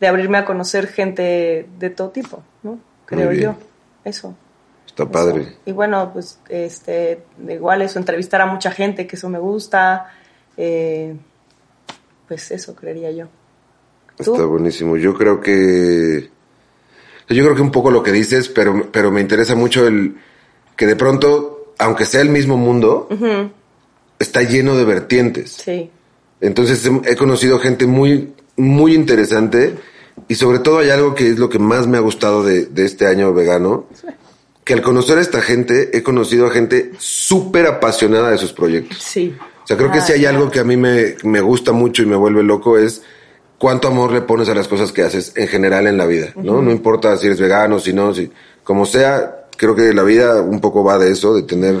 de 0.00 0.06
abrirme 0.08 0.38
a 0.38 0.44
conocer 0.44 0.88
gente 0.88 1.66
de 1.78 1.90
todo 1.90 2.10
tipo, 2.10 2.42
¿no? 2.62 2.78
Creo 3.06 3.32
yo. 3.32 3.54
Eso. 4.04 4.34
Está 4.86 5.08
padre. 5.08 5.56
Y 5.64 5.72
bueno, 5.72 6.10
pues 6.12 6.38
este, 6.48 7.22
igual 7.48 7.82
eso, 7.82 7.98
entrevistar 7.98 8.40
a 8.40 8.46
mucha 8.46 8.70
gente, 8.70 9.06
que 9.06 9.16
eso 9.16 9.28
me 9.28 9.38
gusta. 9.38 10.10
eh, 10.56 11.16
pues 12.28 12.50
eso, 12.50 12.74
creería 12.74 13.10
yo. 13.10 13.26
¿Tú? 14.22 14.34
Está 14.34 14.46
buenísimo. 14.46 14.96
Yo 14.96 15.14
creo 15.14 15.40
que. 15.40 16.30
Yo 17.28 17.42
creo 17.44 17.54
que 17.54 17.62
un 17.62 17.70
poco 17.72 17.90
lo 17.90 18.02
que 18.02 18.12
dices, 18.12 18.48
pero, 18.48 18.88
pero 18.92 19.10
me 19.10 19.20
interesa 19.20 19.54
mucho 19.54 19.86
el 19.86 20.16
que 20.76 20.86
de 20.86 20.94
pronto, 20.96 21.72
aunque 21.78 22.04
sea 22.06 22.20
el 22.20 22.28
mismo 22.28 22.56
mundo, 22.56 23.08
está 24.24 24.42
lleno 24.42 24.76
de 24.76 24.84
vertientes. 24.84 25.58
Sí. 25.64 25.90
Entonces 26.40 26.90
he 27.06 27.16
conocido 27.16 27.58
gente 27.58 27.86
muy, 27.86 28.34
muy 28.56 28.94
interesante 28.94 29.74
y 30.28 30.34
sobre 30.34 30.58
todo 30.58 30.78
hay 30.78 30.90
algo 30.90 31.14
que 31.14 31.28
es 31.28 31.38
lo 31.38 31.48
que 31.48 31.58
más 31.58 31.86
me 31.86 31.96
ha 31.96 32.00
gustado 32.00 32.42
de, 32.44 32.66
de 32.66 32.84
este 32.84 33.06
año 33.06 33.32
vegano, 33.32 33.86
que 34.64 34.74
al 34.74 34.82
conocer 34.82 35.18
a 35.18 35.20
esta 35.20 35.40
gente 35.40 35.96
he 35.96 36.02
conocido 36.02 36.46
a 36.46 36.50
gente 36.50 36.92
súper 36.98 37.66
apasionada 37.66 38.30
de 38.30 38.38
sus 38.38 38.52
proyectos. 38.52 38.98
Sí. 39.02 39.34
O 39.62 39.66
sea, 39.66 39.76
creo 39.76 39.90
que 39.90 39.98
Ah, 39.98 40.06
si 40.06 40.12
hay 40.12 40.26
algo 40.26 40.50
que 40.50 40.60
a 40.60 40.64
mí 40.64 40.76
me, 40.76 41.16
me 41.22 41.40
gusta 41.40 41.72
mucho 41.72 42.02
y 42.02 42.06
me 42.06 42.16
vuelve 42.16 42.42
loco 42.42 42.76
es 42.76 43.02
cuánto 43.58 43.88
amor 43.88 44.12
le 44.12 44.20
pones 44.20 44.48
a 44.50 44.54
las 44.54 44.68
cosas 44.68 44.92
que 44.92 45.02
haces 45.02 45.32
en 45.36 45.48
general 45.48 45.86
en 45.86 45.96
la 45.96 46.04
vida, 46.06 46.32
¿no? 46.36 46.60
No 46.60 46.70
importa 46.70 47.16
si 47.16 47.26
eres 47.26 47.40
vegano, 47.40 47.78
si 47.78 47.94
no, 47.94 48.12
si 48.12 48.30
como 48.62 48.84
sea, 48.84 49.46
creo 49.56 49.74
que 49.74 49.94
la 49.94 50.02
vida 50.02 50.42
un 50.42 50.60
poco 50.60 50.84
va 50.84 50.98
de 50.98 51.10
eso, 51.10 51.34
de 51.34 51.42
tener, 51.42 51.76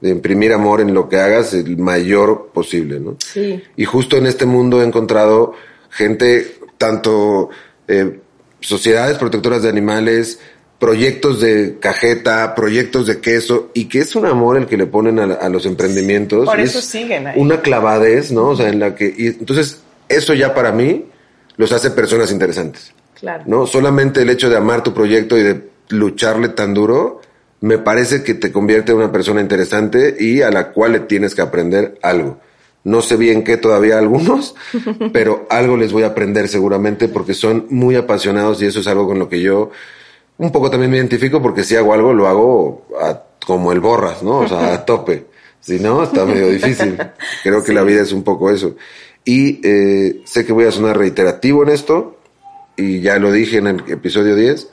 de 0.00 0.10
imprimir 0.10 0.52
amor 0.52 0.80
en 0.80 0.94
lo 0.94 1.08
que 1.08 1.18
hagas 1.18 1.54
el 1.54 1.76
mayor 1.76 2.50
posible, 2.52 3.00
¿no? 3.00 3.16
Sí. 3.18 3.62
Y 3.76 3.84
justo 3.84 4.16
en 4.16 4.26
este 4.26 4.46
mundo 4.46 4.80
he 4.80 4.84
encontrado 4.84 5.54
gente, 5.90 6.58
tanto 6.76 7.50
eh, 7.88 8.20
sociedades 8.60 9.18
protectoras 9.18 9.62
de 9.62 9.68
animales, 9.68 10.38
proyectos 10.78 11.40
de 11.40 11.78
cajeta, 11.80 12.54
proyectos 12.54 13.06
de 13.06 13.20
queso, 13.20 13.70
y 13.74 13.86
que 13.86 13.98
es 13.98 14.14
un 14.14 14.26
amor 14.26 14.56
el 14.56 14.66
que 14.66 14.76
le 14.76 14.86
ponen 14.86 15.18
a, 15.18 15.24
a 15.24 15.48
los 15.48 15.66
emprendimientos. 15.66 16.44
Por 16.44 16.60
eso 16.60 16.78
es 16.78 16.84
siguen 16.84 17.26
ahí. 17.26 17.40
Una 17.40 17.60
clavadez, 17.60 18.30
¿no? 18.30 18.50
O 18.50 18.56
sea, 18.56 18.68
en 18.68 18.78
la 18.78 18.94
que... 18.94 19.12
Y 19.16 19.26
entonces, 19.26 19.80
eso 20.08 20.34
ya 20.34 20.54
para 20.54 20.70
mí 20.70 21.06
los 21.56 21.72
hace 21.72 21.90
personas 21.90 22.30
interesantes. 22.30 22.92
Claro. 23.14 23.42
¿no? 23.46 23.66
Solamente 23.66 24.22
el 24.22 24.30
hecho 24.30 24.48
de 24.48 24.56
amar 24.56 24.82
tu 24.82 24.94
proyecto 24.94 25.36
y 25.36 25.42
de 25.42 25.68
lucharle 25.88 26.50
tan 26.50 26.72
duro, 26.72 27.20
me 27.60 27.78
parece 27.78 28.22
que 28.22 28.34
te 28.34 28.52
convierte 28.52 28.92
en 28.92 28.98
una 28.98 29.10
persona 29.12 29.40
interesante 29.40 30.16
y 30.18 30.42
a 30.42 30.50
la 30.50 30.70
cual 30.72 30.92
le 30.92 31.00
tienes 31.00 31.34
que 31.34 31.42
aprender 31.42 31.98
algo. 32.02 32.38
No 32.84 33.02
sé 33.02 33.16
bien 33.16 33.42
qué 33.44 33.56
todavía 33.56 33.98
algunos, 33.98 34.54
pero 35.12 35.46
algo 35.50 35.76
les 35.76 35.92
voy 35.92 36.04
a 36.04 36.08
aprender 36.08 36.48
seguramente 36.48 37.08
porque 37.08 37.34
son 37.34 37.66
muy 37.70 37.96
apasionados 37.96 38.62
y 38.62 38.66
eso 38.66 38.80
es 38.80 38.86
algo 38.86 39.06
con 39.06 39.18
lo 39.18 39.28
que 39.28 39.40
yo 39.40 39.70
un 40.38 40.52
poco 40.52 40.70
también 40.70 40.90
me 40.92 40.98
identifico 40.98 41.42
porque 41.42 41.64
si 41.64 41.74
hago 41.74 41.92
algo 41.92 42.12
lo 42.14 42.28
hago 42.28 42.86
a- 43.00 43.22
como 43.44 43.72
el 43.72 43.80
borras, 43.80 44.22
¿no? 44.22 44.38
O 44.40 44.48
sea, 44.48 44.74
a 44.74 44.84
tope. 44.86 45.26
Si 45.60 45.80
no, 45.80 46.04
está 46.04 46.24
medio 46.24 46.48
difícil. 46.48 46.96
Creo 47.42 47.64
que 47.64 47.72
la 47.72 47.82
vida 47.82 48.02
es 48.02 48.12
un 48.12 48.22
poco 48.22 48.50
eso. 48.50 48.76
Y 49.24 49.60
eh, 49.64 50.20
sé 50.24 50.46
que 50.46 50.52
voy 50.52 50.64
a 50.66 50.70
sonar 50.70 50.96
reiterativo 50.96 51.62
en 51.64 51.70
esto, 51.70 52.18
y 52.76 53.00
ya 53.00 53.18
lo 53.18 53.32
dije 53.32 53.56
en 53.58 53.66
el 53.66 53.82
episodio 53.88 54.36
10, 54.36 54.68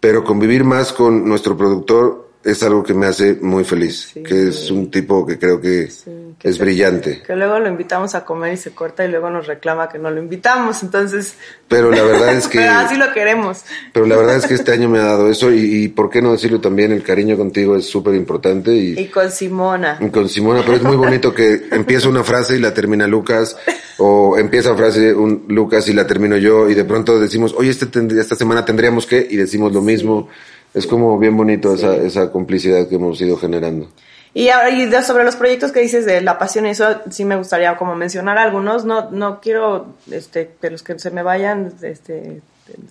pero 0.00 0.24
convivir 0.24 0.64
más 0.64 0.92
con 0.92 1.28
nuestro 1.28 1.56
productor 1.56 2.25
es 2.46 2.62
algo 2.62 2.82
que 2.82 2.94
me 2.94 3.06
hace 3.06 3.34
muy 3.40 3.64
feliz, 3.64 4.10
Sí. 4.14 4.22
que 4.22 4.48
es 4.48 4.70
un 4.70 4.90
tipo 4.90 5.26
que 5.26 5.38
creo 5.38 5.60
que 5.60 5.90
Sí, 5.90 6.10
que 6.38 6.48
es 6.48 6.58
brillante. 6.58 7.22
Que 7.26 7.34
luego 7.36 7.58
lo 7.58 7.68
invitamos 7.68 8.14
a 8.14 8.24
comer 8.24 8.54
y 8.54 8.56
se 8.56 8.70
corta 8.70 9.04
y 9.04 9.08
luego 9.10 9.28
nos 9.30 9.46
reclama 9.46 9.88
que 9.88 9.98
no 9.98 10.10
lo 10.10 10.20
invitamos. 10.22 10.82
Entonces, 10.82 11.34
Pero 11.68 11.90
la 11.90 12.02
verdad 12.02 12.32
es 12.36 12.46
que... 12.48 12.58
pero 12.58 12.72
así 12.72 12.96
lo 12.96 13.12
queremos. 13.12 13.64
Pero 13.92 14.06
la 14.06 14.16
verdad 14.16 14.36
es 14.36 14.46
que 14.46 14.54
este 14.54 14.72
año 14.72 14.88
me 14.88 14.98
ha 15.00 15.04
dado 15.04 15.28
eso 15.30 15.52
y, 15.52 15.84
y 15.84 15.88
por 15.88 16.08
qué 16.08 16.22
no 16.22 16.32
decirlo 16.32 16.60
también, 16.60 16.92
el 16.92 17.02
cariño 17.02 17.36
contigo 17.36 17.76
es 17.76 17.86
súper 17.86 18.14
importante 18.14 18.72
y, 18.74 18.98
Y 18.98 19.06
con 19.08 19.30
Simona. 19.30 19.98
y 20.00 20.08
con 20.10 20.28
Simona, 20.28 20.62
pero 20.64 20.76
es 20.76 20.82
muy 20.82 20.96
bonito 20.96 21.34
que 21.34 21.66
empieza 21.72 22.08
una 22.08 22.22
frase 22.24 22.56
y 22.56 22.60
la 22.60 22.72
termina 22.72 23.06
Lucas 23.06 23.56
o 23.98 24.36
empieza 24.38 24.76
frase 24.76 25.12
un 25.14 25.46
Lucas 25.48 25.88
y 25.88 25.92
la 25.94 26.06
termino 26.06 26.36
yo 26.36 26.68
y 26.70 26.74
de 26.74 26.84
pronto 26.84 27.18
decimos, 27.18 27.54
oye, 27.56 27.70
este 27.70 27.86
tendría- 27.86 28.20
esta 28.22 28.36
semana 28.36 28.64
tendríamos 28.64 29.06
que 29.06 29.26
y 29.28 29.36
decimos 29.36 29.72
lo 29.72 29.80
mismo. 29.82 30.28
Es 30.76 30.86
como 30.86 31.18
bien 31.18 31.36
bonito 31.36 31.74
esa, 31.74 31.96
esa 31.96 32.30
complicidad 32.30 32.86
que 32.88 32.96
hemos 32.96 33.20
ido 33.20 33.36
generando. 33.36 33.88
Y, 34.34 34.50
ahora, 34.50 34.68
y 34.68 34.84
de- 34.84 35.02
sobre 35.02 35.24
los 35.24 35.34
proyectos 35.36 35.72
que 35.72 35.80
dices 35.80 36.04
de 36.04 36.20
la 36.20 36.38
pasión, 36.38 36.66
y 36.66 36.70
eso 36.70 37.00
sí 37.10 37.24
me 37.24 37.36
gustaría 37.36 37.74
como 37.76 37.94
mencionar 37.94 38.36
algunos. 38.36 38.84
No, 38.84 39.10
no 39.10 39.40
quiero 39.40 39.86
este, 40.10 40.50
de 40.60 40.70
los 40.70 40.82
que 40.82 40.98
se 40.98 41.10
me 41.10 41.22
vayan, 41.22 41.72
este, 41.80 42.42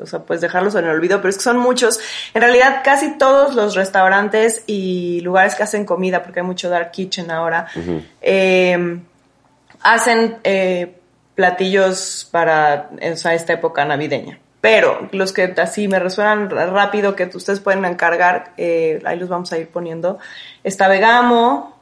o 0.01 0.07
sea, 0.07 0.19
pues 0.23 0.41
dejarlos 0.41 0.73
en 0.73 0.85
el 0.85 0.89
olvido, 0.89 1.17
pero 1.19 1.29
es 1.29 1.37
que 1.37 1.43
son 1.43 1.57
muchos. 1.59 1.99
En 2.33 2.41
realidad, 2.41 2.81
casi 2.83 3.17
todos 3.19 3.53
los 3.53 3.75
restaurantes 3.75 4.63
y 4.65 5.19
lugares 5.21 5.53
que 5.53 5.61
hacen 5.61 5.85
comida, 5.85 6.23
porque 6.23 6.39
hay 6.39 6.45
mucho 6.47 6.67
dark 6.69 6.89
kitchen 6.89 7.29
ahora, 7.29 7.67
eh, 8.23 8.97
hacen 9.81 10.37
eh, 10.43 10.95
platillos 11.35 12.27
para 12.31 12.89
o 13.13 13.15
sea, 13.17 13.35
esta 13.35 13.53
época 13.53 13.85
navideña. 13.85 14.39
Pero 14.65 15.07
los 15.11 15.31
que 15.31 15.53
así 15.61 15.87
me 15.87 15.99
resuenan 15.99 16.49
rápido, 16.49 17.15
que 17.15 17.29
ustedes 17.35 17.59
pueden 17.59 17.85
encargar, 17.85 18.53
eh, 18.57 18.99
ahí 19.05 19.19
los 19.19 19.29
vamos 19.29 19.51
a 19.51 19.59
ir 19.59 19.67
poniendo. 19.67 20.17
Está 20.63 20.87
Vegamo, 20.87 21.75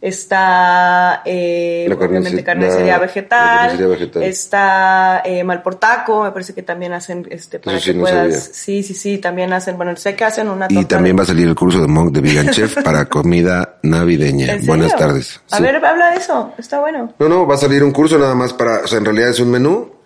está 0.00 1.20
eh, 1.26 1.84
La 1.86 1.94
obviamente 1.96 2.30
carnice- 2.30 2.44
carnicería 2.44 2.98
vegetal, 2.98 3.76
vegetal. 3.76 4.22
está 4.22 5.20
eh, 5.22 5.44
Malportaco, 5.44 6.22
me 6.24 6.30
parece 6.32 6.54
que 6.54 6.62
también 6.62 6.94
hacen 6.94 7.26
este 7.30 7.58
para 7.58 7.76
Eso 7.76 7.84
sí 7.84 7.90
que 7.92 7.98
no 7.98 8.04
puedas, 8.04 8.22
sabía. 8.22 8.54
sí, 8.54 8.82
sí, 8.82 8.94
sí, 8.94 9.18
también 9.18 9.52
hacen, 9.52 9.76
bueno, 9.76 9.94
sé 9.96 10.14
que 10.16 10.24
hacen 10.24 10.48
una 10.48 10.66
Y 10.70 10.84
también 10.86 11.16
de- 11.16 11.20
va 11.20 11.24
a 11.24 11.26
salir 11.26 11.46
el 11.46 11.54
curso 11.54 11.80
de 11.80 11.88
Monk 11.88 12.12
de 12.14 12.20
Vegan 12.22 12.48
Chef 12.50 12.74
para 12.84 13.04
comida 13.04 13.76
navideña. 13.82 14.54
¿En 14.54 14.64
Buenas 14.66 14.96
tardes. 14.96 15.40
A 15.50 15.58
Sí. 15.58 15.62
ver, 15.62 15.84
habla 15.84 16.10
de 16.12 16.16
eso, 16.16 16.54
está 16.56 16.80
bueno. 16.80 17.12
No, 17.18 17.28
no, 17.28 17.46
va 17.46 17.56
a 17.56 17.58
salir 17.58 17.84
un 17.84 17.92
curso 17.92 18.16
nada 18.18 18.34
más 18.34 18.54
para, 18.54 18.78
o 18.84 18.86
sea, 18.86 18.98
en 18.98 19.04
realidad 19.04 19.28
es 19.30 19.40
un 19.40 19.50
menú. 19.50 19.99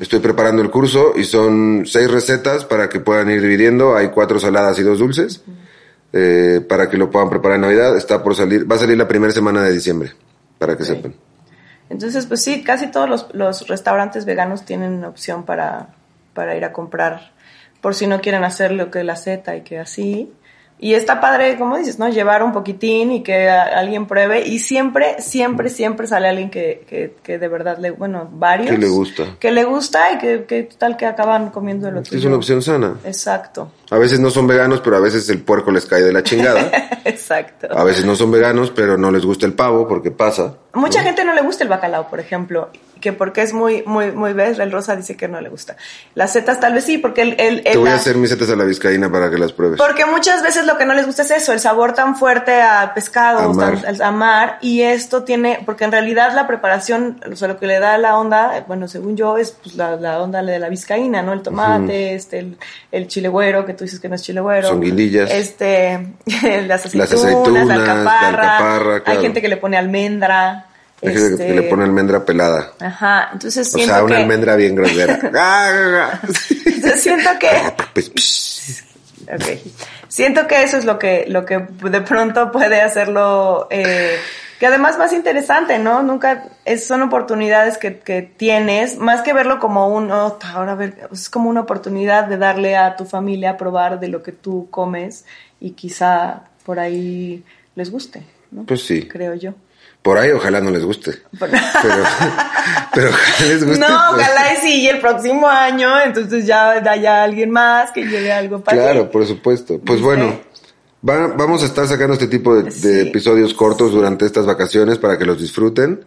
Estoy 0.00 0.18
preparando 0.18 0.60
el 0.60 0.70
curso 0.70 1.12
y 1.16 1.24
son 1.24 1.84
seis 1.86 2.10
recetas 2.10 2.64
para 2.64 2.88
que 2.88 3.00
puedan 3.00 3.30
ir 3.30 3.40
dividiendo. 3.40 3.96
Hay 3.96 4.08
cuatro 4.08 4.40
saladas 4.40 4.78
y 4.78 4.82
dos 4.82 4.98
dulces 4.98 5.42
eh, 6.12 6.60
para 6.68 6.88
que 6.88 6.96
lo 6.96 7.10
puedan 7.10 7.30
preparar 7.30 7.56
en 7.56 7.62
Navidad. 7.62 7.96
Está 7.96 8.22
por 8.22 8.34
salir, 8.34 8.70
va 8.70 8.76
a 8.76 8.78
salir 8.78 8.98
la 8.98 9.06
primera 9.06 9.32
semana 9.32 9.62
de 9.62 9.72
diciembre, 9.72 10.12
para 10.58 10.76
que 10.76 10.84
sepan. 10.84 11.14
Entonces, 11.90 12.26
pues 12.26 12.42
sí, 12.42 12.64
casi 12.64 12.90
todos 12.90 13.08
los, 13.08 13.28
los 13.34 13.68
restaurantes 13.68 14.24
veganos 14.24 14.64
tienen 14.64 15.04
opción 15.04 15.44
para, 15.44 15.94
para 16.34 16.56
ir 16.56 16.64
a 16.64 16.72
comprar, 16.72 17.32
por 17.80 17.94
si 17.94 18.06
no 18.06 18.20
quieren 18.20 18.44
hacer 18.44 18.72
lo 18.72 18.90
que 18.90 19.04
la 19.04 19.16
Z 19.16 19.56
y 19.56 19.60
que 19.62 19.78
así. 19.78 20.32
Y 20.82 20.94
está 20.94 21.20
padre, 21.20 21.56
como 21.58 21.78
dices, 21.78 22.00
¿no? 22.00 22.08
Llevar 22.08 22.42
un 22.42 22.52
poquitín 22.52 23.12
y 23.12 23.22
que 23.22 23.48
alguien 23.48 24.06
pruebe. 24.06 24.44
Y 24.48 24.58
siempre, 24.58 25.14
siempre, 25.20 25.70
siempre 25.70 26.08
sale 26.08 26.26
alguien 26.26 26.50
que, 26.50 26.84
que, 26.88 27.14
que 27.22 27.38
de 27.38 27.46
verdad 27.46 27.78
le, 27.78 27.92
bueno, 27.92 28.28
varios. 28.32 28.68
Que 28.68 28.78
le 28.78 28.88
gusta. 28.88 29.36
Que 29.38 29.52
le 29.52 29.62
gusta 29.62 30.14
y 30.14 30.18
que, 30.18 30.44
que 30.44 30.68
tal 30.76 30.96
que 30.96 31.06
acaban 31.06 31.50
comiendo 31.50 31.86
el 31.86 31.98
otro. 31.98 32.18
Es 32.18 32.24
una 32.24 32.34
opción 32.34 32.62
sana. 32.62 32.96
Exacto, 33.04 33.70
A 33.90 33.98
veces 33.98 34.18
no 34.18 34.28
son 34.30 34.48
veganos, 34.48 34.80
pero 34.80 34.96
a 34.96 35.00
veces 35.00 35.28
el 35.28 35.42
puerco 35.42 35.70
les 35.70 35.86
cae 35.86 36.02
de 36.02 36.12
la 36.12 36.24
chingada. 36.24 36.68
exacto. 37.04 37.68
A 37.70 37.84
veces 37.84 38.04
no 38.04 38.16
son 38.16 38.32
veganos, 38.32 38.72
pero 38.72 38.98
no 38.98 39.12
les 39.12 39.24
gusta 39.24 39.46
el 39.46 39.52
pavo 39.52 39.86
porque 39.86 40.10
pasa. 40.10 40.56
Mucha 40.74 41.04
gente 41.04 41.24
no 41.24 41.32
le 41.32 41.42
gusta 41.42 41.62
el 41.62 41.70
bacalao, 41.70 42.08
por 42.08 42.18
ejemplo, 42.18 42.70
que 43.02 43.12
porque 43.12 43.42
es 43.42 43.52
muy, 43.52 43.82
muy, 43.84 44.12
muy 44.12 44.32
ves, 44.32 44.58
el 44.58 44.72
rosa 44.72 44.96
dice 44.96 45.14
que 45.16 45.28
no 45.28 45.38
le 45.42 45.50
gusta. 45.50 45.76
Las 46.14 46.32
setas 46.32 46.58
tal 46.60 46.72
vez 46.72 46.84
sí, 46.84 46.96
porque 46.96 47.20
el, 47.20 47.34
el, 47.38 47.62
Te 47.62 47.72
el- 47.72 47.78
voy 47.80 47.90
a 47.90 47.96
hacer 47.96 48.16
mis 48.16 48.30
setas 48.30 48.48
a 48.48 48.56
la 48.56 48.64
vizcaína 48.64 49.12
para 49.12 49.28
que 49.30 49.36
las 49.36 49.52
pruebes. 49.52 49.78
porque 49.78 50.06
muchas 50.06 50.42
veces 50.42 50.64
lo 50.64 50.78
que 50.78 50.86
no 50.86 50.94
les 50.94 51.04
gusta 51.04 51.20
es 51.22 51.30
eso, 51.32 51.52
el 51.52 51.60
sabor 51.60 51.92
tan 51.92 52.16
fuerte 52.16 52.62
a 52.62 52.94
pescado, 52.94 53.40
A 53.40 53.52
mar. 53.52 53.78
tan- 53.82 54.00
a 54.00 54.10
mar, 54.12 54.58
y 54.62 54.80
esto 54.82 55.24
tiene, 55.24 55.60
porque 55.66 55.84
en 55.84 55.92
realidad 55.92 56.32
la 56.34 56.46
preparación, 56.46 57.20
o 57.30 57.36
sea, 57.36 57.48
lo 57.48 57.58
que 57.58 57.66
le 57.66 57.78
da 57.78 57.98
la 57.98 58.16
onda, 58.16 58.64
bueno, 58.66 58.88
según 58.88 59.16
yo, 59.16 59.36
es 59.36 59.50
pues, 59.62 59.74
la, 59.74 59.96
la 59.96 60.22
onda 60.22 60.42
de 60.42 60.58
la 60.58 60.68
vizcaína, 60.70 61.20
¿no? 61.22 61.32
El 61.32 61.42
tomate, 61.42 62.14
este, 62.14 62.38
el, 62.38 62.56
el 62.92 63.08
chile 63.08 63.28
güero, 63.28 63.66
que 63.66 63.74
tú 63.74 63.84
dices 63.84 63.98
que 64.00 64.08
no 64.08 64.14
es 64.14 64.22
chile 64.22 64.40
güero. 64.40 64.68
Son 64.68 64.80
guindillas. 64.80 65.28
Este, 65.30 65.98
las 66.66 66.86
aceitunas, 66.86 67.10
Las 67.10 67.12
aceitunas, 67.24 67.66
la 67.66 67.76
la 67.76 67.82
alcaparra. 67.92 68.28
alcaparra, 68.28 69.00
claro. 69.02 69.18
Hay 69.18 69.24
gente 69.26 69.42
que 69.42 69.48
le 69.48 69.56
pone 69.56 69.76
almendra. 69.76 70.66
Hay 71.02 71.14
gente 71.14 71.36
que 71.36 71.42
este, 71.42 71.54
le 71.54 71.62
pone 71.62 71.84
almendra 71.84 72.24
pelada. 72.24 72.72
Ajá, 72.78 73.30
entonces 73.32 73.68
O 73.68 73.78
siento 73.78 73.94
sea, 73.94 74.04
una 74.04 74.16
que... 74.16 74.22
almendra 74.22 74.56
bien 74.56 74.74
grosera. 74.74 75.18
Ah, 75.34 76.20
entonces 76.64 77.02
siento 77.02 77.30
que... 77.40 77.48
pues, 77.92 78.10
psh, 78.14 78.82
Ok. 79.34 79.44
Siento 80.08 80.46
que 80.46 80.62
eso 80.62 80.76
es 80.76 80.84
lo 80.84 80.98
que, 80.98 81.24
lo 81.28 81.44
que 81.44 81.58
de 81.58 82.00
pronto 82.02 82.52
puede 82.52 82.80
hacerlo, 82.80 83.66
eh, 83.70 84.16
que 84.58 84.66
además 84.66 84.98
más 84.98 85.12
interesante, 85.12 85.78
¿no? 85.78 86.02
Nunca, 86.02 86.50
es, 86.64 86.86
son 86.86 87.02
oportunidades 87.02 87.78
que, 87.78 87.98
que 87.98 88.22
tienes, 88.22 88.98
más 88.98 89.22
que 89.22 89.32
verlo 89.32 89.58
como 89.58 89.88
un, 89.88 90.10
oh, 90.10 90.38
ahora 90.52 90.72
a 90.72 90.74
ver, 90.74 91.08
es 91.10 91.30
como 91.30 91.48
una 91.48 91.60
oportunidad 91.60 92.26
de 92.26 92.36
darle 92.36 92.76
a 92.76 92.96
tu 92.96 93.04
familia 93.04 93.50
a 93.50 93.56
probar 93.56 94.00
de 94.00 94.08
lo 94.08 94.22
que 94.22 94.32
tú 94.32 94.68
comes 94.70 95.24
y 95.60 95.70
quizá 95.70 96.42
por 96.64 96.78
ahí 96.78 97.42
les 97.74 97.90
guste, 97.90 98.22
¿no? 98.50 98.64
Pues 98.64 98.82
sí. 98.82 99.08
Creo 99.08 99.34
yo. 99.34 99.54
Por 100.02 100.18
ahí 100.18 100.30
ojalá 100.32 100.60
no 100.60 100.70
les 100.70 100.84
guste. 100.84 101.12
Pero, 101.38 101.52
pero 102.94 103.08
ojalá 103.10 103.48
les 103.48 103.64
guste. 103.64 103.80
No, 103.80 103.86
pues. 103.86 104.26
ojalá 104.26 104.54
y 104.54 104.56
sí, 104.56 104.80
y 104.80 104.88
el 104.88 105.00
próximo 105.00 105.48
año, 105.48 106.00
entonces 106.00 106.44
ya 106.44 106.72
haya 106.72 107.22
alguien 107.22 107.50
más 107.50 107.92
que 107.92 108.04
lleve 108.04 108.32
algo 108.32 108.60
para 108.60 108.76
Claro, 108.76 109.10
por 109.10 109.24
supuesto. 109.26 109.78
Pues 109.78 110.00
¿Viste? 110.00 110.04
bueno, 110.04 110.40
va- 111.08 111.28
vamos 111.36 111.62
a 111.62 111.66
estar 111.66 111.86
sacando 111.86 112.14
este 112.14 112.26
tipo 112.26 112.60
de, 112.60 113.02
episodios 113.02 113.54
cortos 113.54 113.92
durante 113.92 114.26
estas 114.26 114.44
vacaciones 114.44 114.98
para 114.98 115.16
que 115.16 115.24
los 115.24 115.40
disfruten. 115.40 116.04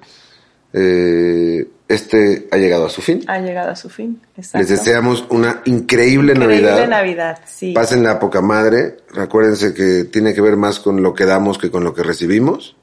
Eh, 0.73 1.65
este 1.87 2.47
ha 2.51 2.57
llegado 2.57 2.87
a 2.87 2.89
su 2.89 3.01
fin. 3.01 3.23
Ha 3.27 3.39
llegado 3.39 3.71
a 3.71 3.75
su 3.77 3.89
fin. 3.89 4.19
Exacto. 4.35 4.57
Les 4.57 4.67
deseamos 4.67 5.25
una 5.29 5.61
increíble, 5.63 6.33
Increíble 6.33 6.69
Navidad. 6.69 6.87
Navidad, 6.89 7.39
sí. 7.45 7.71
Pasen 7.71 8.03
la 8.03 8.19
poca 8.19 8.41
madre. 8.41 8.97
Recuérdense 9.13 9.73
que 9.73 10.03
tiene 10.03 10.33
que 10.33 10.41
ver 10.41 10.57
más 10.57 10.79
con 10.81 11.01
lo 11.01 11.13
que 11.13 11.25
damos 11.25 11.57
que 11.57 11.71
con 11.71 11.85
lo 11.85 11.93
que 11.93 12.03
recibimos. 12.03 12.75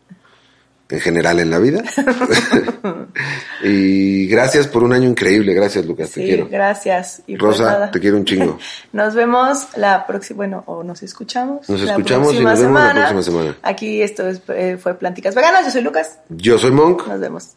En 0.92 1.00
general 1.00 1.40
en 1.40 1.50
la 1.50 1.58
vida. 1.58 1.82
y 3.64 4.26
gracias 4.26 4.66
por 4.66 4.82
un 4.82 4.92
año 4.92 5.08
increíble. 5.08 5.54
Gracias, 5.54 5.86
Lucas. 5.86 6.10
te 6.10 6.22
quiero. 6.22 6.48
gracias. 6.50 7.22
Y 7.26 7.38
pues 7.38 7.58
Rosa, 7.58 7.90
te 7.90 7.98
quiero 7.98 8.18
un 8.18 8.26
chingo. 8.26 8.58
Nos 8.92 9.14
vemos 9.14 9.68
la 9.76 10.06
próxima, 10.06 10.36
bueno, 10.36 10.64
o 10.66 10.84
nos 10.84 11.02
escuchamos. 11.02 11.66
Nos 11.66 11.80
escuchamos 11.80 12.34
y 12.34 12.44
nos 12.44 12.60
vemos 12.60 12.80
la 12.82 12.92
próxima 12.92 13.22
semana. 13.22 13.56
Aquí 13.62 14.02
esto 14.02 14.28
es, 14.28 14.42
eh, 14.48 14.76
fue 14.78 14.92
Plánticas 14.92 15.34
Veganas. 15.34 15.64
Yo 15.64 15.70
soy 15.70 15.80
Lucas. 15.80 16.18
Yo 16.28 16.58
soy 16.58 16.72
Monk. 16.72 17.06
Nos 17.08 17.20
vemos. 17.20 17.56